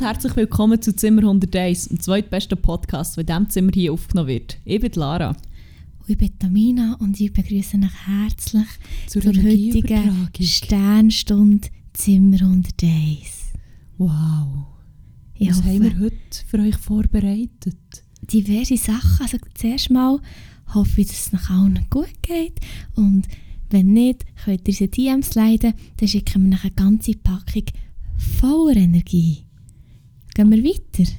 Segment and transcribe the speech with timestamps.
[0.00, 4.28] Und herzlich willkommen zu Zimmer 101, dem zweitbesten Podcast, der in diesem Zimmer hier aufgenommen
[4.28, 4.56] wird.
[4.64, 5.36] Ich bin Lara.
[6.06, 8.66] Ich bin Tamina und ich begrüße euch herzlich
[9.08, 10.30] Zur zur, heutigen.
[10.40, 13.52] Sternstunde Zimmer 101.
[13.98, 14.68] Wow.
[15.34, 17.76] Ich Was hoffe, haben wir heute für euch vorbereitet?
[18.22, 19.20] diverse Sachen.
[19.20, 20.18] Also zuerst mal
[20.72, 22.58] hoffe ich, dass es nach allen gut geht
[22.94, 23.24] und
[23.68, 27.64] wenn nicht, könnt ihr unsere DMs leiten, dann schicken wir euch eine ganze Packung
[28.16, 29.44] voller Energie.
[30.40, 31.10] Gehen wir weiter?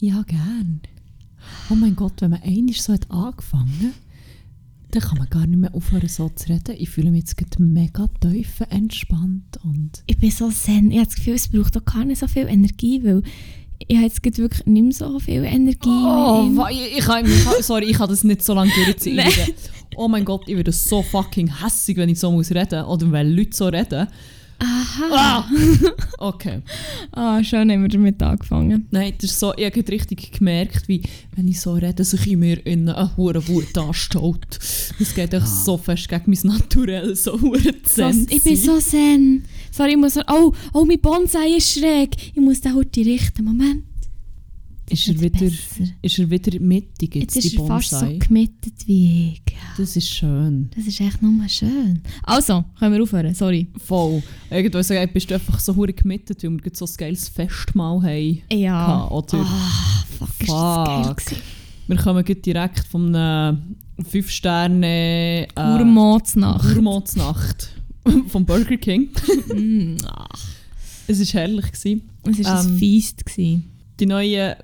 [0.00, 0.80] Ja, gern.
[1.70, 3.94] Oh mein Gott, wenn man einmal so hat angefangen
[4.90, 6.74] dann kann man gar nicht mehr aufhören, so zu reden.
[6.78, 10.90] Ich fühle mich jetzt gerade mega tief entspannt und Ich bin so zen.
[10.90, 13.22] Ich habe das Gefühl, es braucht auch gar nicht so viel Energie, weil
[13.78, 15.88] ich habe jetzt wirklich nicht mehr so viel Energie.
[15.88, 17.24] Oh, ich, ich kann,
[17.60, 19.20] sorry, ich kann das nicht so lange durchziehen.
[19.96, 23.30] Oh mein Gott, ich werde so fucking hässig, wenn ich so muss reden oder wenn
[23.36, 24.08] Leute so reden.
[24.58, 25.04] Aha.
[25.10, 25.48] Ah!
[26.18, 26.62] Okay.
[27.12, 28.86] Ah, schön haben wir damit angefangen.
[28.90, 31.02] Nein, das ist so, ich habe richtig gemerkt, wie,
[31.34, 34.58] wenn ich so rede, sich in mir in eine hure Wut anstaut.
[34.98, 37.50] Das geht echt so fest gegen mein Naturell, so So,
[37.82, 39.44] zen ich bin so zen.
[39.70, 40.16] Sorry, ich muss...
[40.28, 42.16] Oh, oh, mein Bonsai ist schräg.
[42.34, 43.44] Ich muss den heute richten.
[43.44, 43.82] Moment.
[44.90, 45.84] Ist er, wieder, besser.
[46.02, 49.42] ist er wieder mittig jetzt, Jetzt ist er fast so gemittet wie ich.
[49.78, 50.68] Das ist schön.
[50.76, 52.02] Das ist echt nur schön.
[52.22, 53.34] Also, können wir aufhören?
[53.34, 53.66] Sorry.
[53.78, 54.22] Voll.
[54.50, 58.02] Irgendwo sagen, bist du einfach so hure gemittet, weil wir gerade so ein geiles Festmahl
[58.02, 58.42] haben.
[58.52, 59.08] Ja.
[59.08, 59.38] oder?
[59.40, 61.16] Ah, fuck, ist das geil Fuck.
[61.16, 61.42] gewesen.
[61.86, 63.62] Wir kommen direkt von einer
[64.10, 66.76] 5-Sterne äh, Urmodsnacht.
[66.76, 67.70] Urmodsnacht
[68.28, 69.08] vom Burger King.
[69.54, 70.48] Mm, ach.
[71.06, 71.66] Es war herrlich.
[71.72, 72.02] Gewesen.
[72.26, 73.24] Es war Ähm, ein Feast.
[73.26, 73.70] gewesen.
[74.00, 74.54] Die neuen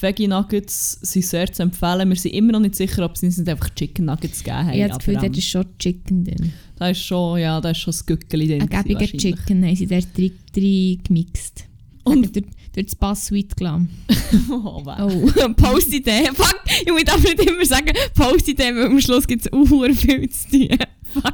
[0.00, 2.08] Veggie Nuggets sind sehr zu empfehlen.
[2.08, 4.74] Wir sind immer noch nicht sicher, ob es nicht einfach Chicken Nuggets gegeben haben.
[4.74, 6.52] ich habe das Gefühl, aber, dort ist schon Chicken drin.
[6.76, 8.62] da ist schon, ja, da ist schon das Gückeli drin.
[8.62, 9.06] Ein gäbiger.
[9.06, 11.64] Chicken haben sie dort drei, drei gemixt.
[12.04, 13.88] Und- durch, durch das Bass Sweet gelassen.
[14.50, 15.12] oh, wow.
[15.12, 16.28] Oh, Post-Idee.
[16.34, 20.30] Fuck, ich muss darf nicht immer sagen Post-Idee, weil am Schluss gibt es auch viel
[20.30, 20.68] zu tun.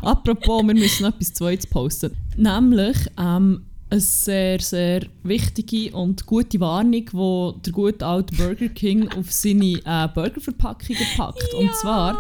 [0.03, 2.11] Apropos, wir müssen noch etwas Zweites posten.
[2.37, 9.09] Nämlich ähm, eine sehr, sehr wichtige und gute Warnung, die der gute alte Burger King
[9.19, 11.55] auf seine äh, Burgerverpackungen packt.
[11.55, 12.19] Und zwar,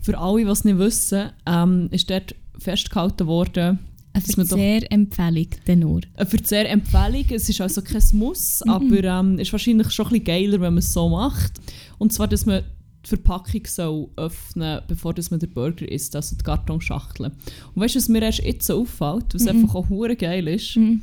[0.00, 3.78] für alle, die es nicht wissen, ähm, ist dort festgehalten worden,
[4.12, 6.00] Eine dass man doch- Verzehrempfehlung, dann nur.
[6.16, 7.24] eine Verzehrempfehlung.
[7.30, 8.70] Es ist also kein Muss, Mhm.
[8.70, 11.52] aber ähm, ist wahrscheinlich schon ein bisschen geiler, wenn man es so macht.
[11.98, 12.62] Und zwar, dass man
[13.10, 17.26] die Verpackung soll öffnen bevor dass man den Burger isst, also die Kartonschachtel.
[17.26, 20.76] Und weißt du, was mir erst jetzt so auffällt, was einfach auch hure geil ist?
[20.76, 21.02] Mhm.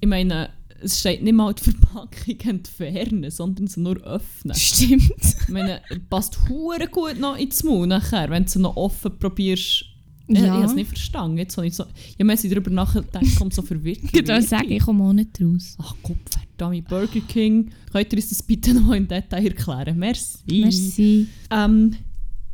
[0.00, 0.50] Ich meine,
[0.82, 4.54] es steht nicht mal die Verpackung entfernen, sondern sie nur öffnen.
[4.54, 5.12] Stimmt.
[5.18, 9.84] Ich meine, passt hure gut noch ins Maul nachher, wenn du sie noch offen probierst.
[10.26, 10.34] Ja.
[10.38, 10.52] Ich Ja.
[10.54, 11.38] habe es nicht verstanden.
[11.38, 11.84] Jetzt habe ich so,
[12.18, 14.00] ja, ich darüber nachdenke, kommt so verwirrt.
[14.04, 15.76] Ich würde sagen, ich komme auch nicht raus.
[15.80, 16.16] Ach Gott,
[16.56, 17.70] verdammt, Burger King.
[17.92, 19.98] Könnt ihr uns das bitte noch im Detail erklären?
[19.98, 20.38] Merci.
[20.48, 21.26] Merci.
[21.50, 21.96] Ähm,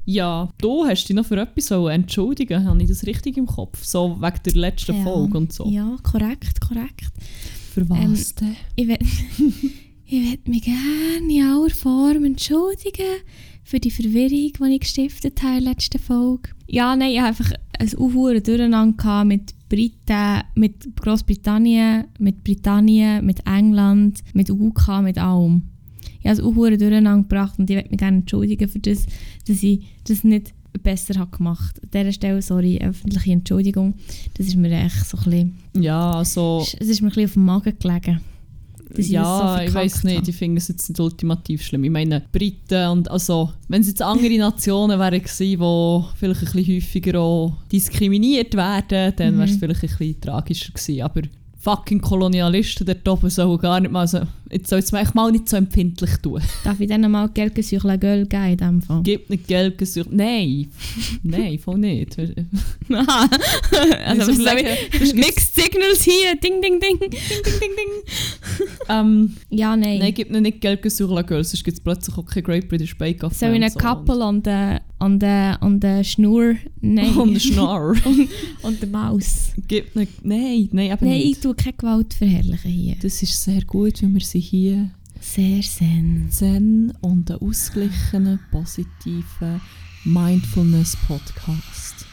[0.07, 2.65] ja, du hast dich noch für etwas entschuldigen.
[2.65, 3.85] Habe ich das richtig im Kopf?
[3.85, 5.03] So wegen der letzten Ja.
[5.05, 5.69] Folge und so.
[5.69, 7.13] Ja, korrekt, korrekt.
[7.73, 8.57] Für was denn?
[8.75, 8.99] Ich will
[10.47, 13.21] mich gerne in aller Form entschuldigen
[13.63, 16.51] für die Verwirrung, die ich gestiftet habe in der letzten Folge.
[16.67, 23.47] Ja, nein, ich hatte einfach ein Aufhuren Durcheinander mit Briten, mit Großbritannien, mit Britannien, mit
[23.47, 25.63] England, mit UK, mit allem.
[26.21, 29.07] Ich habe es Aufhuren Durcheinander gebracht und ich will mich gerne entschuldigen für das,
[29.47, 31.81] dass ich das nicht besser habe gemacht.
[31.83, 33.95] An dieser Stelle, sorry, öffentliche Entschuldigung.
[34.35, 36.67] Das ist mir echt so ein bisschen, Ja, also...
[36.79, 38.21] es ist mir ein bisschen auf dem Magen gelegen.
[38.99, 41.85] Ja, so ich weiß nicht, ich finde es jetzt nicht ultimativ schlimm.
[41.85, 46.53] Ich meine, Briten und also, wenn es jetzt andere Nationen wären gewesen, die vielleicht ein
[46.53, 49.59] bisschen häufiger auch diskriminiert werden, dann wäre es Mhm.
[49.61, 51.03] vielleicht ein bisschen tragischer gewesen.
[51.03, 51.23] Aber
[51.61, 54.21] fucking Kolonialisten dort oben sollen gar nicht mal so,
[54.51, 56.41] jetzt soll es mir mal nicht so empfindlich tun.
[56.65, 59.03] Darf ich denen mal la gueule geben in dem Fall?
[59.03, 60.11] Gib nicht Geld gesucht.
[60.11, 60.69] Nein,
[61.23, 62.19] nein, voll nicht.
[62.19, 62.33] also,
[62.89, 64.59] Wieso was soll
[65.03, 65.15] ich?
[65.15, 66.99] Mixed Signals hier, ding, ding, ding.
[66.99, 69.99] Ding, ding, ding, ähm, Ja, nein.
[69.99, 70.77] nein, gib ihnen nicht la
[71.23, 73.35] gueule, sonst gibt es plötzlich auch kein Great British Bake Off.
[73.35, 73.79] soll ich einen und so.
[73.79, 76.55] Couple an der, an der, an der Schnur?
[76.81, 77.15] Nein.
[77.17, 77.95] Und der Schnarr.
[78.63, 79.53] und der Maus.
[79.67, 81.43] Gib nicht, nein, nein, eben Nein, ich nicht.
[81.43, 82.97] tue keine Gewalt verherrlichen hier.
[83.03, 86.27] Das ist sehr gut, weil wir sind hier Sehr zen.
[86.31, 89.61] zen und einen ausgeglichenen, positiven
[90.05, 92.07] Mindfulness-Podcast.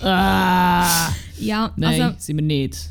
[0.00, 1.10] Ah!
[1.38, 2.16] Ja, Nein, also...
[2.18, 2.90] sind wir nicht.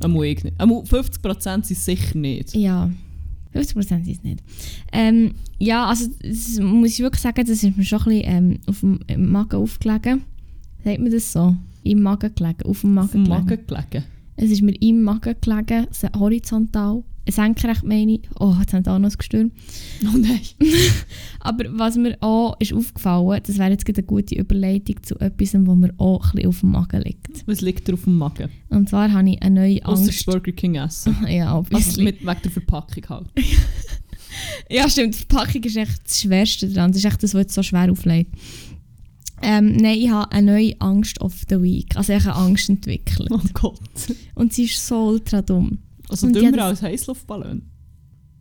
[0.00, 0.60] Einmal ich nicht.
[0.60, 2.54] Einmal 50% sind sicher nicht.
[2.54, 2.90] Ja,
[3.54, 4.42] 50% ist es nicht.
[4.92, 8.58] Ähm, ja, also das muss ich wirklich sagen, das ist mir schon ein bisschen ähm,
[8.66, 10.22] auf dem Magen aufgelegen.
[10.84, 11.56] Sagt man das so?
[11.84, 13.44] Im Magen gelegen, auf dem Magen Auf dem gelegen.
[13.46, 14.04] Magen gelegen.
[14.36, 15.86] Es ist mir im Magen gelegen,
[16.18, 17.04] horizontal.
[17.30, 18.20] Senkrecht meine ich.
[18.40, 19.52] Oh, jetzt haben auch noch ein Gestürm.
[20.04, 20.40] Oh nein.
[21.40, 25.74] Aber was mir auch ist aufgefallen, das wäre jetzt eine gute Überleitung zu etwas, wo
[25.74, 27.46] mir auch ein bisschen auf dem Magen liegt.
[27.46, 28.48] Was liegt dir auf dem Magen?
[28.70, 30.26] Und zwar habe ich eine neue Angst.
[30.26, 31.16] Burger King essen.
[31.28, 32.04] Ja, Also obviously.
[32.04, 33.26] mit, wegen der Verpackung halt.
[34.70, 35.14] Ja, stimmt.
[35.14, 36.90] Die Verpackung ist echt das Schwerste dran.
[36.90, 38.34] Das ist echt das, was jetzt so schwer auflegt.
[39.42, 41.96] Ähm, nein, ich habe eine neue Angst of the Week.
[41.96, 43.28] Also ich habe Angst entwickelt.
[43.30, 43.78] Oh Gott.
[44.34, 45.78] Und sie ist so ultra dumm.
[46.12, 47.62] Also Und dümmer hat als Heißluftballon.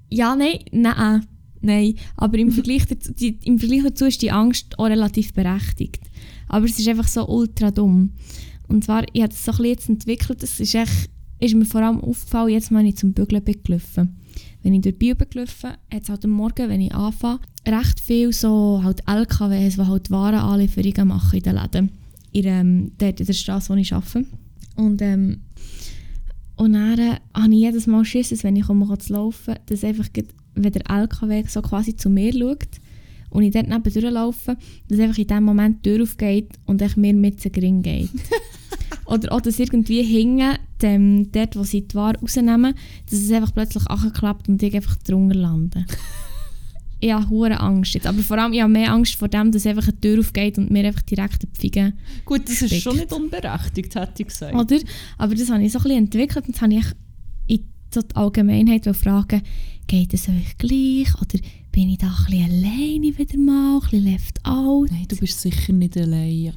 [0.09, 1.25] Ja, nein, nein,
[1.61, 1.95] nein.
[2.17, 6.03] Aber im Vergleich, dazu, die, im Vergleich dazu ist die Angst auch relativ berechtigt.
[6.47, 8.11] Aber es ist einfach so ultra dumm.
[8.67, 11.09] Und zwar, ich habe es so ein bisschen jetzt entwickelt, das ist, echt,
[11.39, 14.17] ist mir vor allem aufgefallen, jetzt wenn ich zum Bügeln bin gelaufen.
[14.63, 17.99] Wenn ich durch die bin gelaufen, hat es halt am Morgen, wenn ich anfange, recht
[17.99, 21.91] viel so halt LKWs, die halt Warenanlieferungen machen in den Läden.
[22.31, 24.25] In, ähm, dort in der Straße, wo ich arbeite.
[24.75, 25.41] Und, ähm,
[26.61, 30.05] und dann habe ich jedes Mal Schiss, dass wenn ich komme zu laufen, dass einfach,
[30.53, 32.67] wenn der LKW so quasi zu mir schaut
[33.31, 34.55] und ich dort neben durchlaufe,
[34.87, 38.11] dass einfach in dem Moment die Tür aufgeht und ich mir mit zum Gring geht.
[39.07, 42.75] Oder auch, dass irgendwie hinten, dem, dort wo sie die Ware rausnehmen,
[43.09, 45.83] dass es einfach plötzlich angeklappt und ich einfach drunter lande.
[47.01, 48.05] ich habe Angst jetzt.
[48.07, 50.69] Aber vor allem, ich habe mehr Angst vor dem, dass einfach eine Tür aufgeht und
[50.71, 51.93] mir einfach direkt Pfige
[52.25, 52.83] Gut, das ist Steckt.
[52.83, 54.55] schon nicht unberechtigt, hätte ich gesagt.
[54.55, 54.77] oder?
[55.17, 56.85] Aber das habe ich so ein bisschen entwickelt und das habe ich
[57.47, 59.41] in so die Allgemeinheit fragen,
[59.87, 61.39] geht es euch gleich oder
[61.71, 64.91] bin ich da ein bisschen alleine wieder mal, ein bisschen left out?
[64.91, 66.53] Nein, du bist sicher nicht allein.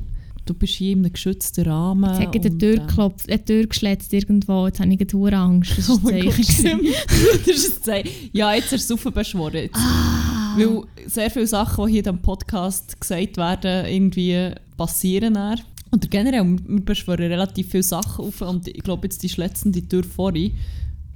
[0.46, 2.10] Du bist hier in einem geschützten Rahmen.
[2.20, 5.78] Jetzt hat eine Tür äh, geklopft, eine Tür geschletzt irgendwo, jetzt habe ich hure Angst.
[5.78, 6.52] Das Oh ist ein Gott, Zeichen.
[6.52, 6.82] stimmt.
[7.46, 8.10] das ist ein Zeichen.
[8.32, 9.54] Ja, jetzt hast du es beschworen.
[9.54, 9.76] Jetzt.
[9.76, 10.33] Ah.
[10.56, 15.60] Weil sehr viele Sachen, die hier diesem Podcast gesagt werden, irgendwie passieren dann.
[15.90, 19.86] Und generell, wir beschwören relativ viele Sachen auf und ich glaube, jetzt die letzte die
[19.86, 20.52] Tür vorhin,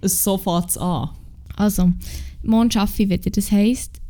[0.02, 1.10] so fängt es an.
[1.56, 1.92] Also,
[2.42, 3.30] morgen arbeite ich wieder.
[3.30, 4.00] Das heisst,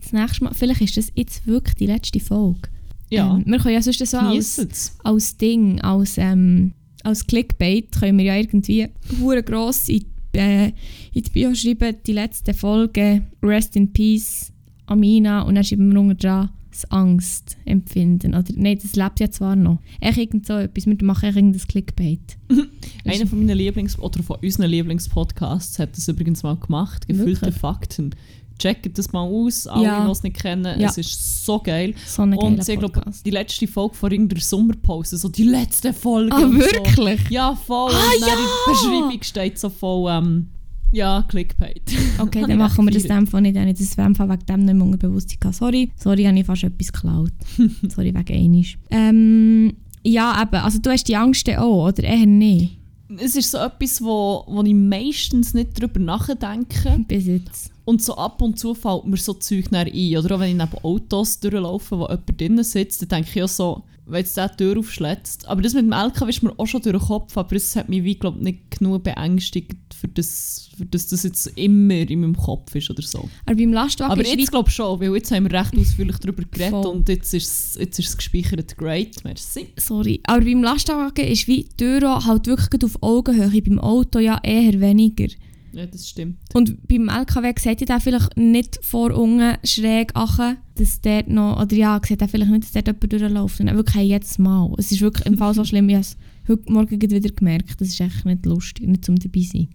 [0.00, 2.70] das nächste Mal, vielleicht ist das jetzt wirklich die letzte Folge.
[3.10, 6.72] Ja, Ähm, wir können ja sonst so als, als Ding, als, ähm,
[7.02, 8.88] als Clickbait, können wir ja irgendwie
[9.20, 10.72] hure gross in, die, äh,
[11.12, 14.53] in die Bio schreiben, die letzte Folge, Rest in Peace,
[14.86, 18.34] Amina, und dann schreiben wir unten dran, das Angstempfinden.
[18.34, 19.78] Oder, nein, das lebt ja zwar noch.
[20.00, 22.36] Echt irgend so etwas, wir machen irgendein Clickbait.
[23.04, 27.54] Einer von meinen Lieblings- oder von unseren Lieblingspodcasts hat das übrigens mal gemacht, gefüllte Wirklich?
[27.54, 28.14] Fakten.
[28.58, 30.04] Checkt das mal aus, alle, Ja.
[30.04, 30.80] die es nicht kennen.
[30.80, 30.88] Ja.
[30.88, 31.92] Es ist so geil.
[32.06, 36.32] So Und ich glaube, die letzte Folge vor irgendeiner Sommerpause, so die letzte Folge.
[36.32, 36.58] Ah, und so.
[36.60, 37.30] wirklich?
[37.30, 37.90] Ja, voll.
[37.92, 38.26] Ah, und ja!
[38.28, 40.46] in der Beschreibung steht so voll, ähm,
[40.94, 41.82] ja, Clickbait.
[42.18, 43.56] Okay, dann ich machen wir das in dem Fall nicht.
[43.56, 45.40] Das ist wegen dem nicht mehr unterbewusst.
[45.40, 45.56] gehabt.
[45.56, 47.32] Sorry, sorry, habe ich fast etwas geklaut.
[47.88, 48.78] sorry, wegen einisch.
[48.90, 52.78] Ähm, ja, eben, also du hast die Angst auch, oder eher nicht?
[53.18, 57.04] Es ist so etwas, wo, wo ich meistens nicht darüber nachdenke.
[57.06, 57.72] Bis jetzt.
[57.84, 59.88] Und so ab und zu fällt mir so Zeug ein.
[60.16, 63.48] Oder auch wenn ich neben Autos durchlaufe, wo jemand drinnen sitzt, dann denke ich ja
[63.48, 65.46] so, wenn jetzt der Tür aufschlägt.
[65.46, 67.88] Aber das mit dem LKW ist mir auch schon durch den Kopf, aber es hat
[67.88, 72.36] mich wie, glaub, nicht genug beängstigt, für das, für das das jetzt immer in meinem
[72.36, 73.26] Kopf ist oder so.
[73.46, 76.42] Aber beim Lastwagen Aber jetzt glaube ich schon, weil jetzt haben wir recht ausführlich darüber
[76.42, 76.86] geredet Voll.
[76.88, 78.76] und jetzt ist es jetzt ist es gespeichert.
[78.76, 79.60] Great, merci.
[79.60, 84.18] wie, sorry, aber beim Lastwagen ist wie die Tür halt wirklich auf Augenhöhe, beim Auto
[84.18, 85.28] ja eher weniger.
[85.72, 86.36] Ja, das stimmt.
[86.52, 91.60] Und beim LKW sieht ihr da vielleicht nicht vor unten schräg achen, dass dort noch,
[91.60, 93.60] oder ja, sieht ihr vielleicht nicht, dass dort jemand durchläuft.
[93.60, 94.72] Und wirklich hey, jetzt mal.
[94.76, 97.80] Es ist wirklich im Fall so schlimm, ich habe es heute Morgen wieder gemerkt.
[97.80, 99.68] Das ist echt nicht lustig, nicht zum dabei sein.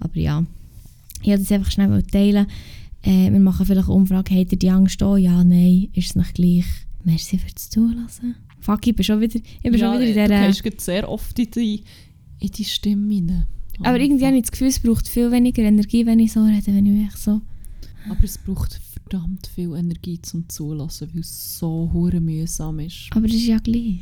[0.00, 0.44] Aber ja,
[1.22, 2.46] ich wollte das einfach schnell teilen.
[3.02, 5.16] Äh, wir machen vielleicht eine Umfrage, habt ihr die Angst auch?
[5.16, 6.64] Ja, nein, ist es nicht gleich?
[7.04, 8.34] Merci fürs Zulassen.
[8.60, 10.46] Fuck, ich bin schon wieder, ich bin ja, schon wieder in Du dieser...
[10.46, 11.82] gehst gerade sehr oft in die,
[12.40, 13.46] in die Stimme rein.
[13.82, 16.66] Aber irgendwie habe ich das Gefühl, es braucht viel weniger Energie, wenn ich so rede,
[16.68, 17.40] wenn ich echt so...
[18.08, 23.08] Aber es braucht verdammt viel Energie zum Zulassen, weil es so hure mühsam ist.
[23.10, 24.00] Aber das ist ja gleich.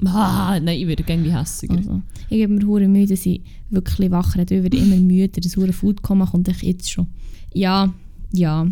[0.06, 1.76] Ah, nein, ich werde irgendwie hässiger.
[1.76, 3.40] Also, ich gebe mir hure Mühe, dass ich
[3.70, 4.56] wirklich wach werde.
[4.56, 5.40] Ich werde immer müder.
[5.40, 7.06] Das hure Food kommen kommt echt jetzt schon.
[7.52, 7.92] Ja,
[8.32, 8.66] ja.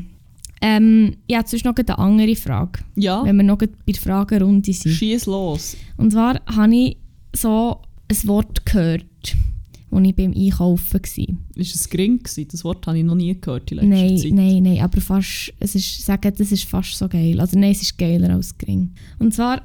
[0.63, 4.73] Ähm, ich habe sonst noch eine andere Frage, Ja, wenn wir noch bei der Fragerunde
[4.73, 4.93] sind.
[4.93, 5.77] schieß los.
[5.97, 6.97] Und zwar habe ich
[7.35, 9.05] so ein Wort gehört,
[9.91, 11.37] als ich beim Einkaufen war.
[11.57, 12.49] Ist es gering gewesen?
[12.51, 14.33] Das Wort habe ich noch nie gehört in letzter Nein, Zeit.
[14.33, 17.39] nein, nein, aber fast, es ist, sagen, das ist fast so geil.
[17.41, 18.91] Also nein, es ist geiler als gering.
[19.19, 19.63] Und zwar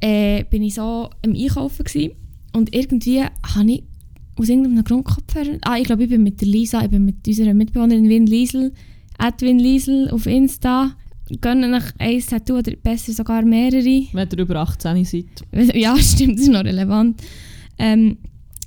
[0.00, 2.12] äh, bin ich so im Einkaufen gewesen,
[2.52, 3.82] und irgendwie habe ich
[4.36, 5.58] aus irgendeinem Grund Kopfhörer...
[5.62, 8.72] Ah, ich glaube, ich bin mit der Lisa, ich bin mit unserer Mitbewohnerin Win Liesel,
[9.18, 10.92] Edwin Liesel auf Insta,
[11.40, 14.06] gönnen nach ein Tattoo oder besser sogar mehrere.
[14.12, 15.26] Wenn ihr über 18 seid.
[15.74, 17.20] Ja, stimmt, das ist noch relevant.
[17.78, 18.18] Ähm,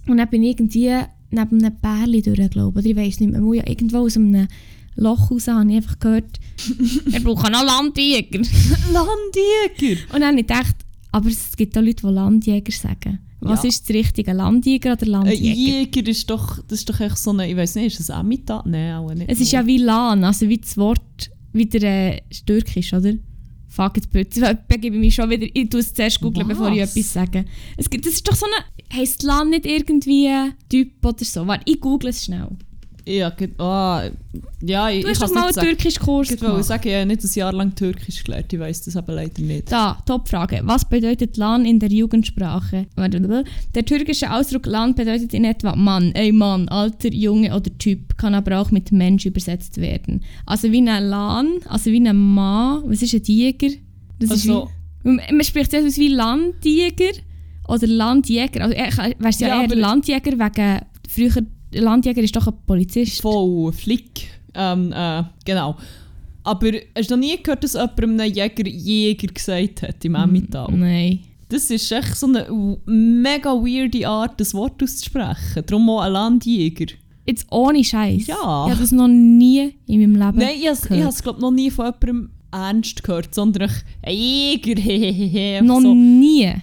[0.07, 0.91] und dann bin ich irgendwie
[1.31, 2.85] neben einem Bärli durch, glaube ich.
[2.85, 3.53] Oder ich weiß nicht mehr.
[3.55, 4.47] Ja irgendwo aus einem
[4.95, 6.39] Loch raus habe ich einfach gehört,
[7.05, 8.41] wir brauchen noch Landjäger.
[8.91, 10.01] Landjäger!
[10.13, 10.75] Und dann habe ich gedacht,
[11.11, 13.19] aber es gibt auch Leute, die Landjäger sagen.
[13.39, 13.69] Was Ja.
[13.69, 15.55] ist das Richtige, Landjäger oder Ein Landjäger?
[15.55, 18.61] Jäger ist doch, das ist doch echt so eine, ich weiß nicht, ist das Emmental?
[18.65, 19.29] Nein, auch nicht.
[19.29, 23.13] Es ist ja wie Lan, also wie das Wort, wie der äh, Türkisch, oder?
[23.67, 25.47] Fuck, jetzt plötzlich begebe ich mich schon wieder.
[25.53, 27.45] Ich tue es zuerst googeln, bevor ich etwas sage.
[27.77, 28.65] Es gibt, das ist doch so eine.
[29.01, 30.29] Heißt Lan nicht irgendwie
[30.69, 31.47] Typ oder so?
[31.47, 32.49] Warte, ich google es schnell.
[33.05, 34.03] Ja, ah,
[34.61, 35.67] ja, ich, Du ich hast kann doch mal einen.
[35.69, 36.63] Türkischkurs Ich gemacht.
[36.63, 39.71] sagen, ich habe nicht ein Jahr lang Türkisch gelernt, ich weiß das aber leider nicht.
[39.71, 40.61] Da, Topfrage.
[40.63, 42.85] Was bedeutet Lan in der Jugendsprache?
[43.75, 48.35] Der türkische Ausdruck Lan bedeutet in etwa Mann, ey Mann, Alter, Junge oder Typ, kann
[48.35, 50.23] aber auch mit Mensch übersetzt werden.
[50.45, 52.83] Also wie ein Lan, also wie ein Mann.
[52.85, 53.69] Was ist ein Tiger?
[54.19, 54.69] Das Also, ist
[55.03, 57.13] wie, man spricht es wie Landtiger
[57.67, 58.61] oder Landjäger.
[58.65, 58.75] Also,
[59.17, 63.21] wärst ja, Ja, eher Landjäger wegen früher Landjäger ist doch ein Polizist.
[63.21, 64.27] voll Flick.
[64.53, 65.77] Ähm, äh, genau.
[66.43, 70.71] Aber hast du noch nie gehört, dass jemand einem Jäger Jäger gesagt hat im Emmental?
[70.71, 71.19] Nein.
[71.49, 72.47] Das ist echt so eine
[72.85, 75.63] mega weirde Art, das Wort auszusprechen.
[75.65, 76.93] Darum auch ein Landjäger.
[77.25, 78.27] Jetzt ohne Scheiß.
[78.27, 78.35] Ja.
[78.65, 81.69] Ich habe das noch nie in meinem Leben Nein, ich habe es glaube noch nie
[81.69, 85.61] von jemandem ernst gehört, sondern ich, ein Jäger, hehehe.
[85.61, 85.93] Noch so.
[85.93, 86.53] nie.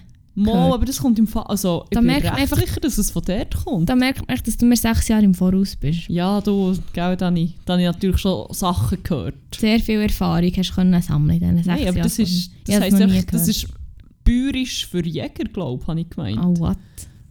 [0.45, 1.43] Mal, aber das kommt im Fall.
[1.43, 3.89] Also, ich Da bin recht einfach- sicher, dass es von dort kommt.
[3.89, 6.07] Da merkt man echt, dass du mir sechs Jahre im Voraus bist.
[6.09, 9.35] Ja, du, gell, Dani, da habe ich natürlich schon Sachen gehört.
[9.57, 12.03] Sehr viel Erfahrung hast du können sammeln in diesen sechs Nein, aber Jahren.
[12.03, 13.67] das ist, das heisst einfach, das ist
[14.23, 16.39] bäuerisch für Jäger, glaube ich, habe ich gemeint.
[16.43, 16.77] Oh, what?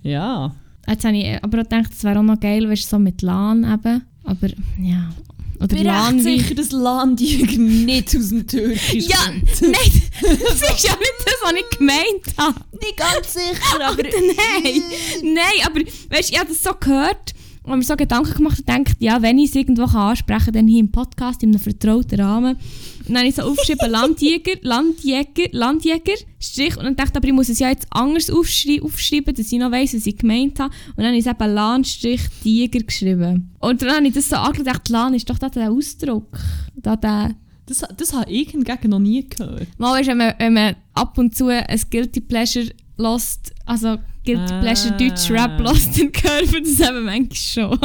[0.02, 0.54] Ja.
[0.88, 3.22] Jetzt habe ich aber auch gedacht, es wäre auch noch geil, weißt du, so mit
[3.22, 4.02] LAN eben.
[4.24, 4.48] Aber,
[4.80, 5.10] ja.
[5.58, 9.18] Oder bin recht sicher, dass Landjäger nicht aus dem Türkisch Ja,
[9.60, 12.60] nein, das ist ja nicht das, was ich gemeint habe.
[12.80, 14.02] Nicht ganz sicher, aber...
[14.02, 14.82] Nein,
[15.22, 17.34] nein, aber weißt ich habe das so gehört
[17.70, 20.68] und mir so Gedanken gemacht und gedacht, ja, wenn ich es irgendwo ansprechen kann, dann
[20.68, 22.56] hier im Podcast, in einem vertrauten Rahmen.
[22.56, 26.76] Und dann habe ich so aufgeschrieben, Landjäger, Landjäger, Landjäger, Strich.
[26.76, 29.58] Und dann dachte ich, aber ich muss es ja jetzt anders aufschrei aufschreiben, dass ich
[29.58, 30.72] noch weiss, was ich gemeint habe.
[30.88, 33.50] Und dann habe ich es eben Land-Tiger geschrieben.
[33.60, 36.38] Und dann habe ich das so angeschaut und gedacht, Lan ist doch da der Ausdruck.
[36.76, 37.34] Da der...
[37.66, 39.66] Das, das habe ich hingegen noch nie gehört.
[39.76, 42.66] Mal weißt, wenn man, wenn man ab und zu ein Guilty Pleasure
[42.98, 44.60] lost, also Guilty Ah.
[44.60, 46.12] Pleasure Deutsch Rap lost, hören
[46.52, 47.78] wir das eben manchmal schon.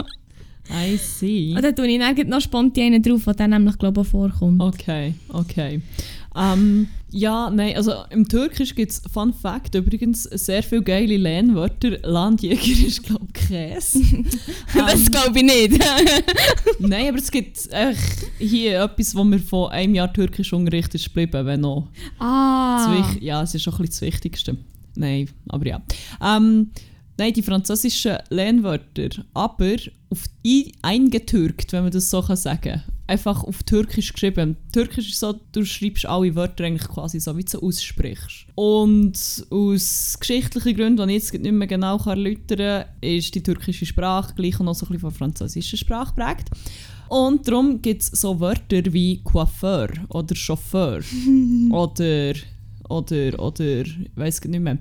[0.69, 1.53] I see.
[1.55, 4.61] Und dann tue ich dann noch spontan einen drauf, der dann nämlich, glaube ich, vorkommt.
[4.61, 5.81] Okay, okay.
[6.35, 11.99] Ähm, ja, nein, also im Türkisch gibt es, Fun Fact übrigens, sehr viele geile Lehnwörter.
[12.01, 14.01] Landjäger ist, glaube ich, Käse.
[14.73, 15.83] das glaube ich nicht.
[16.79, 21.45] Nein, aber es gibt echt hier etwas, wo mir von einem Jahr Türkischunterricht ist geblieben,
[21.45, 23.05] wenn noch ah.
[23.19, 24.57] Ja, es ist auch ein bisschen das Wichtigste.
[24.95, 25.81] Nein, aber ja.
[26.21, 26.71] Ähm,
[27.17, 29.75] nein, die französischen Lehnwörter, aber
[30.09, 30.25] auf
[30.81, 34.55] eingetürkt, wenn man das so kann sagen Einfach auf Türkisch geschrieben.
[34.71, 38.45] Türkisch ist so, du schreibst alle Wörter eigentlich quasi so, wie du sie aussprichst.
[38.55, 43.43] Und aus geschichtlichen Gründen, die ich jetzt nicht mehr genau kann erläutern kann, ist die
[43.43, 46.49] türkische Sprache gleich noch so ein bisschen von der französischen Sprache geprägt.
[47.09, 51.01] Und darum gibt es so Wörter wie Coiffeur oder Chauffeur
[51.71, 52.33] oder
[52.93, 54.77] oder oder ich weiß nicht mehr.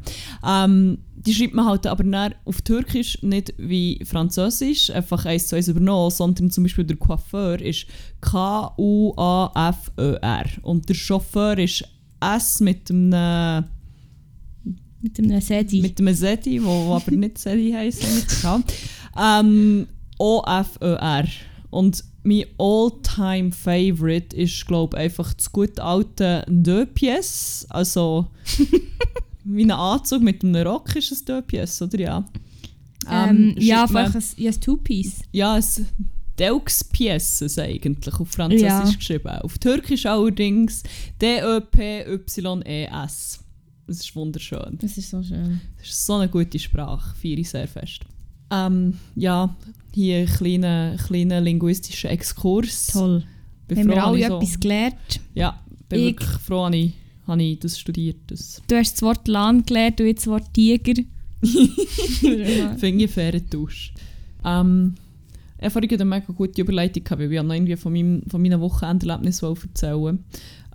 [0.47, 5.57] Ähm, die schreibt man halt aber dann auf Türkisch nicht wie Französisch, einfach eins zu
[5.57, 7.87] eins übernommen, sondern zum Beispiel der Coiffeur ist
[9.23, 11.85] K-U-A-F-E-R und der Chauffeur ist
[12.21, 13.65] S mit einem
[15.01, 15.81] Mit einem Sedi.
[15.81, 18.65] mit einem Sedi, wo, wo aber nicht Sedi heisst, das kann.
[19.21, 19.87] Ähm,
[20.19, 21.27] O-F-E-R.
[21.71, 27.67] Und mein all-time favorite ist, glaube ich, einfach das gute alte Deux Pièces.
[27.69, 28.29] Also,
[29.45, 32.25] wie ein Anzug mit einem Rock ist es Deux Pièces, oder ja?
[33.11, 35.23] ähm, ja, schreibt man- einfach ein, ja, ein Two-Piece.
[35.33, 35.83] ja, es
[36.39, 38.85] Deux Pièces eigentlich, auf Französisch Ja.
[38.85, 39.29] geschrieben.
[39.43, 40.83] Auf Türkisch allerdings
[42.13, 43.41] D-E-P-Y-E-S.
[43.87, 44.79] Das ist wunderschön.
[44.81, 45.61] Das ist so schön.
[45.79, 48.01] Das ist so eine gute Sprache, feiere ich sehr fest.
[48.51, 49.55] Ähm, ja,
[49.95, 52.89] hier ein kleiner, kleiner linguistischer Exkurs.
[52.89, 53.25] Toll.
[53.69, 55.21] Bin Haben wir alle so- etwas gelernt.
[55.35, 56.93] Ja, bin Ich- wirklich froh, habe ich,
[57.27, 58.17] habe ich das studiert.
[58.27, 61.03] Das Du hast das Wort Lan gelernt, du jetzt das Wort Tiger.
[62.79, 63.93] finde ich fairen Tausch.
[64.45, 64.95] Ähm,
[65.59, 68.43] ich habe vorhin eine mega gute Überleitung gehabt, weil ich noch irgendwie von, meinem, von
[68.43, 70.19] meinen Wochenenderlebnissen erzählen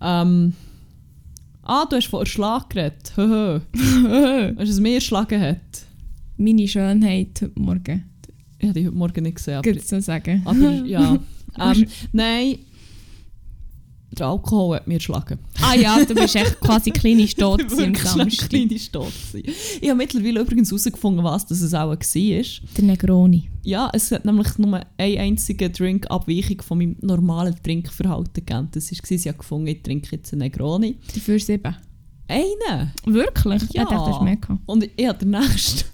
[0.02, 0.54] ähm,
[1.64, 3.12] Ah, du hast von Erschlag geredet.
[3.16, 3.60] Höhö.
[3.74, 5.58] Weißt du, was mir erschlagen hat?
[6.38, 8.06] Meine Schönheit heute Morgen.
[8.60, 9.56] Ich habe die heute Morgen nicht gesehen.
[9.56, 10.42] Aber Gut zu sagen.
[10.46, 11.18] Aber ja.
[11.60, 12.60] Ähm, nein.
[14.12, 15.40] Der Alkohol hat mir erschlagen.
[15.62, 18.50] Ah ja, du bist echt quasi klinisch tot Ich am Samstag.
[18.50, 19.12] klinisch tot.
[19.32, 19.54] gewesen.
[19.82, 21.98] Ich habe mittlerweile übrigens herausgefunden, was das es auch war.
[21.98, 23.50] Der Negroni.
[23.64, 28.68] Ja, es hat nämlich nur eine einzige Drink-Abweichung von meinem normalen Trinkverhalten gegeben.
[28.72, 30.98] Das war, sie hat gefunden, ich trinke jetzt einen Negroni.
[31.14, 31.76] Dafür sieben.
[32.28, 32.92] Einen!
[33.06, 33.64] Wirklich?
[33.74, 33.84] Ja.
[33.84, 34.38] Ich dachte, das ist mehr.
[34.68, 35.86] Und ich habe den nächsten.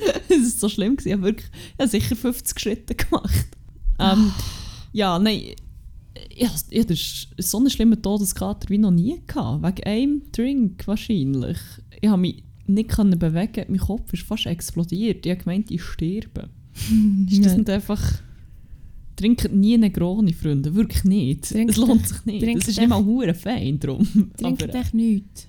[0.28, 0.96] Es war so schlimm.
[0.96, 1.08] gewesen.
[1.08, 3.48] Ich habe wirklich ich habe sicher 50 Schritte gemacht.
[3.98, 4.32] Ähm,
[4.92, 5.40] ja, nein...
[6.28, 6.94] Ich habe ich hatte
[7.42, 9.62] so einen schlimmen Todeskater wie noch nie gehabt.
[9.62, 11.58] Wegen einem Drink wahrscheinlich.
[12.00, 13.64] Ich habe mich nicht können bewegen.
[13.68, 15.24] Mein Kopf ist fast explodiert.
[15.24, 16.50] Ich habe gemeint, ich sterbe.
[17.30, 17.58] Ist das Ja.
[17.58, 18.02] nicht einfach...
[19.16, 20.74] Trinkt nie eine Negroni, Freunde.
[20.74, 21.44] Wirklich nicht.
[21.50, 22.42] Trinkt es lohnt sich nicht.
[22.42, 24.06] Es ist nicht mal hure fein drum.
[24.36, 25.46] Trinkt Aber, echt nichts.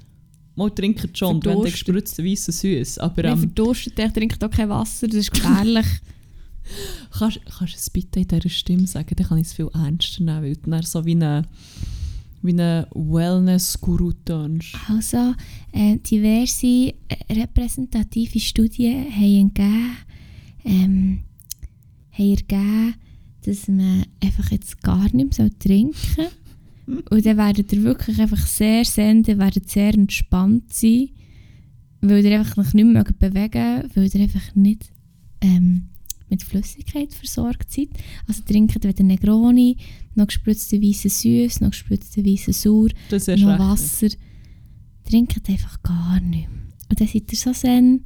[0.61, 2.99] Mal trinkt schon, und wenn der gespritzt weissen süß.
[2.99, 5.85] Aber Nein, ähm, verdurstet echt, trinkt auch kein Wasser, das ist gefährlich.
[7.11, 9.15] kannst, kannst du es bitte in dieser Stimme sagen?
[9.15, 11.43] Dann kann ich es viel ernster nehmen, weil du dann so wie eine,
[12.41, 14.75] wie eine Wellness-Guru tönst.
[14.87, 15.33] Also,
[15.71, 16.93] äh, diverse äh,
[17.29, 19.97] repräsentative Studien haben gegeben,
[20.65, 21.19] ähm,
[22.11, 22.95] haben ergeben,
[23.45, 26.27] dass man einfach jetzt gar nicht mehr trinken soll.
[27.09, 31.09] Und dann werdet ihr wirklich einfach sehr senden, werdet sehr entspannt sein,
[32.01, 34.91] weil ihr einfach euch nicht mehr bewegen weil ihr einfach nicht
[35.41, 35.89] ähm,
[36.29, 37.89] mit Flüssigkeit versorgt seid.
[38.27, 39.77] Also trinkt weder Negroni,
[40.15, 43.59] noch gespritzte weiße Süß, noch gespritzte weiße Sauer, noch.
[43.59, 44.09] Wasser.
[45.09, 46.59] Trinkt einfach gar nicht mehr.
[46.89, 48.03] Und dann seid ihr so zen,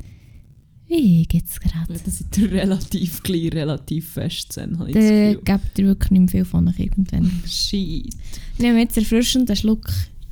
[0.88, 1.94] wie ich jetzt gerade.
[1.94, 6.12] Ja, Das ist relativ gleich, relativ fest sein, habe ich Dann das gebt ihr wirklich
[6.12, 7.32] nicht mehr viel von euch irgendwann.
[7.48, 8.08] Shit.
[8.08, 9.90] Ich nehme jetzt erfrischend einen Schluck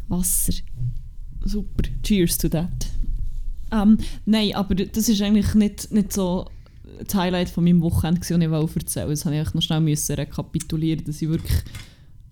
[0.07, 0.53] Wasser.
[1.45, 1.89] Super.
[2.03, 2.87] Cheers to that.
[3.71, 6.45] Ähm, nein, aber das ist eigentlich nicht, nicht so
[7.03, 10.15] das Highlight von meinem Wochenende, das ich wollte erzählen Das musste ich noch schnell müssen
[10.15, 11.57] rekapitulieren, dass ich wirklich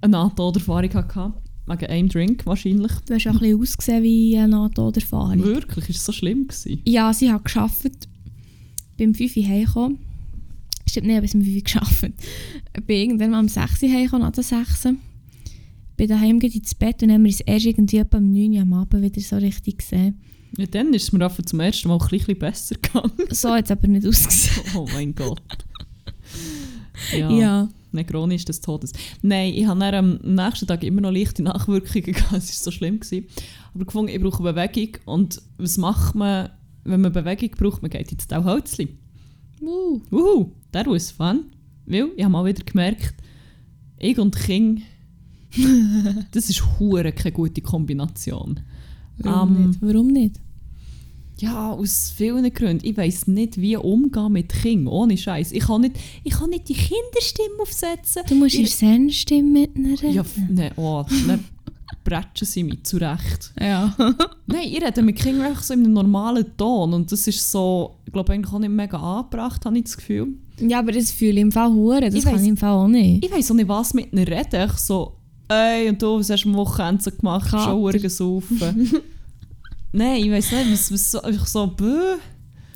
[0.01, 1.33] eine Nahtoderfahrung hatte.
[1.67, 2.91] Wegen einem Drink wahrscheinlich.
[3.05, 5.43] Du hast auch ein bisschen ausgesehen wie eine Nahtoderfahrung.
[5.43, 6.81] Wirklich, ist es so schlimm gewesen?
[6.85, 8.07] Ja, sie hat gearbeitet.
[9.01, 9.97] Beim 5 Uhr heimgekommen.
[10.87, 12.13] Stimmt nicht, bis um 5 Uhr gearbeitet.
[12.85, 14.95] Bin irgendwann mal um 6 Uhr heimgekommen, nach der 6 Uhr.
[15.97, 18.61] Bin daheim geht ins Bett und haben wir uns erst irgendwie etwa um 9 Uhr
[18.61, 20.21] am Abend wieder so richtig gesehen.
[20.55, 23.11] Ja, dann ist es mir einfach zum ersten Mal ein bisschen besser gegangen.
[23.31, 24.65] So hat es aber nicht ausgesehen.
[24.75, 25.41] Oh mein Gott.
[27.11, 27.69] Ja, Ja.
[27.93, 28.93] Negroni ist des Todes.
[29.21, 32.33] Nein, ich habe am nächsten Tag immer noch leichte Nachwirkungen gehabt.
[32.33, 32.99] Es war so schlimm.
[32.99, 33.25] Gewesen.
[33.73, 34.97] Aber gefunden, ich brauche Bewegung.
[35.05, 36.51] Und was macht man,
[36.83, 37.81] wenn man Bewegung braucht?
[37.81, 38.89] Man geht ins Tauholzli.
[39.61, 39.99] Uh.
[40.11, 41.45] Uhu, that was fun.
[41.85, 43.13] Weil ich habe mal wieder gemerkt,
[43.99, 44.81] ich und King,
[46.31, 48.59] das ist hure keine gute Kombination.
[49.17, 49.81] Warum Ähm, nicht?
[49.81, 50.35] Warum nicht?
[51.37, 52.85] Ja, aus vielen Gründen.
[52.85, 54.93] Ich weiß nicht, wie umgehen mit Kindern.
[54.93, 55.51] Ohne Scheiß.
[55.53, 58.21] Ich kann nicht, ich kann nicht die Kinderstimme aufsetzen.
[58.27, 60.13] Du musst ich- in Zen-Stimme mit ihnen reden.
[60.13, 61.43] Ja, nein, oh, dann
[62.03, 63.51] bretschen sie mich zurecht.
[63.59, 63.95] ja.
[64.47, 66.93] Nein, ich rede mit Kindern einfach so in einem normalen Ton.
[66.93, 70.27] Und das ist so, ich glaube, eigentlich auch nicht mega angebracht, habe ich das Gefühl.
[70.59, 72.01] ja, aber das fühle ich im Fall hure.
[72.01, 73.23] Das Ich kann weiss- ich im Fall auch nicht.
[73.25, 74.65] Ich weiß auch nicht, was mit ihnen reden.
[74.69, 77.49] Ich so, ey, und du, was hast du am Wochenende so gemacht?
[77.49, 78.89] Schon hure gesaufen.
[79.93, 82.17] Nein, ich weiß nicht, was, was so, ich so, bäh.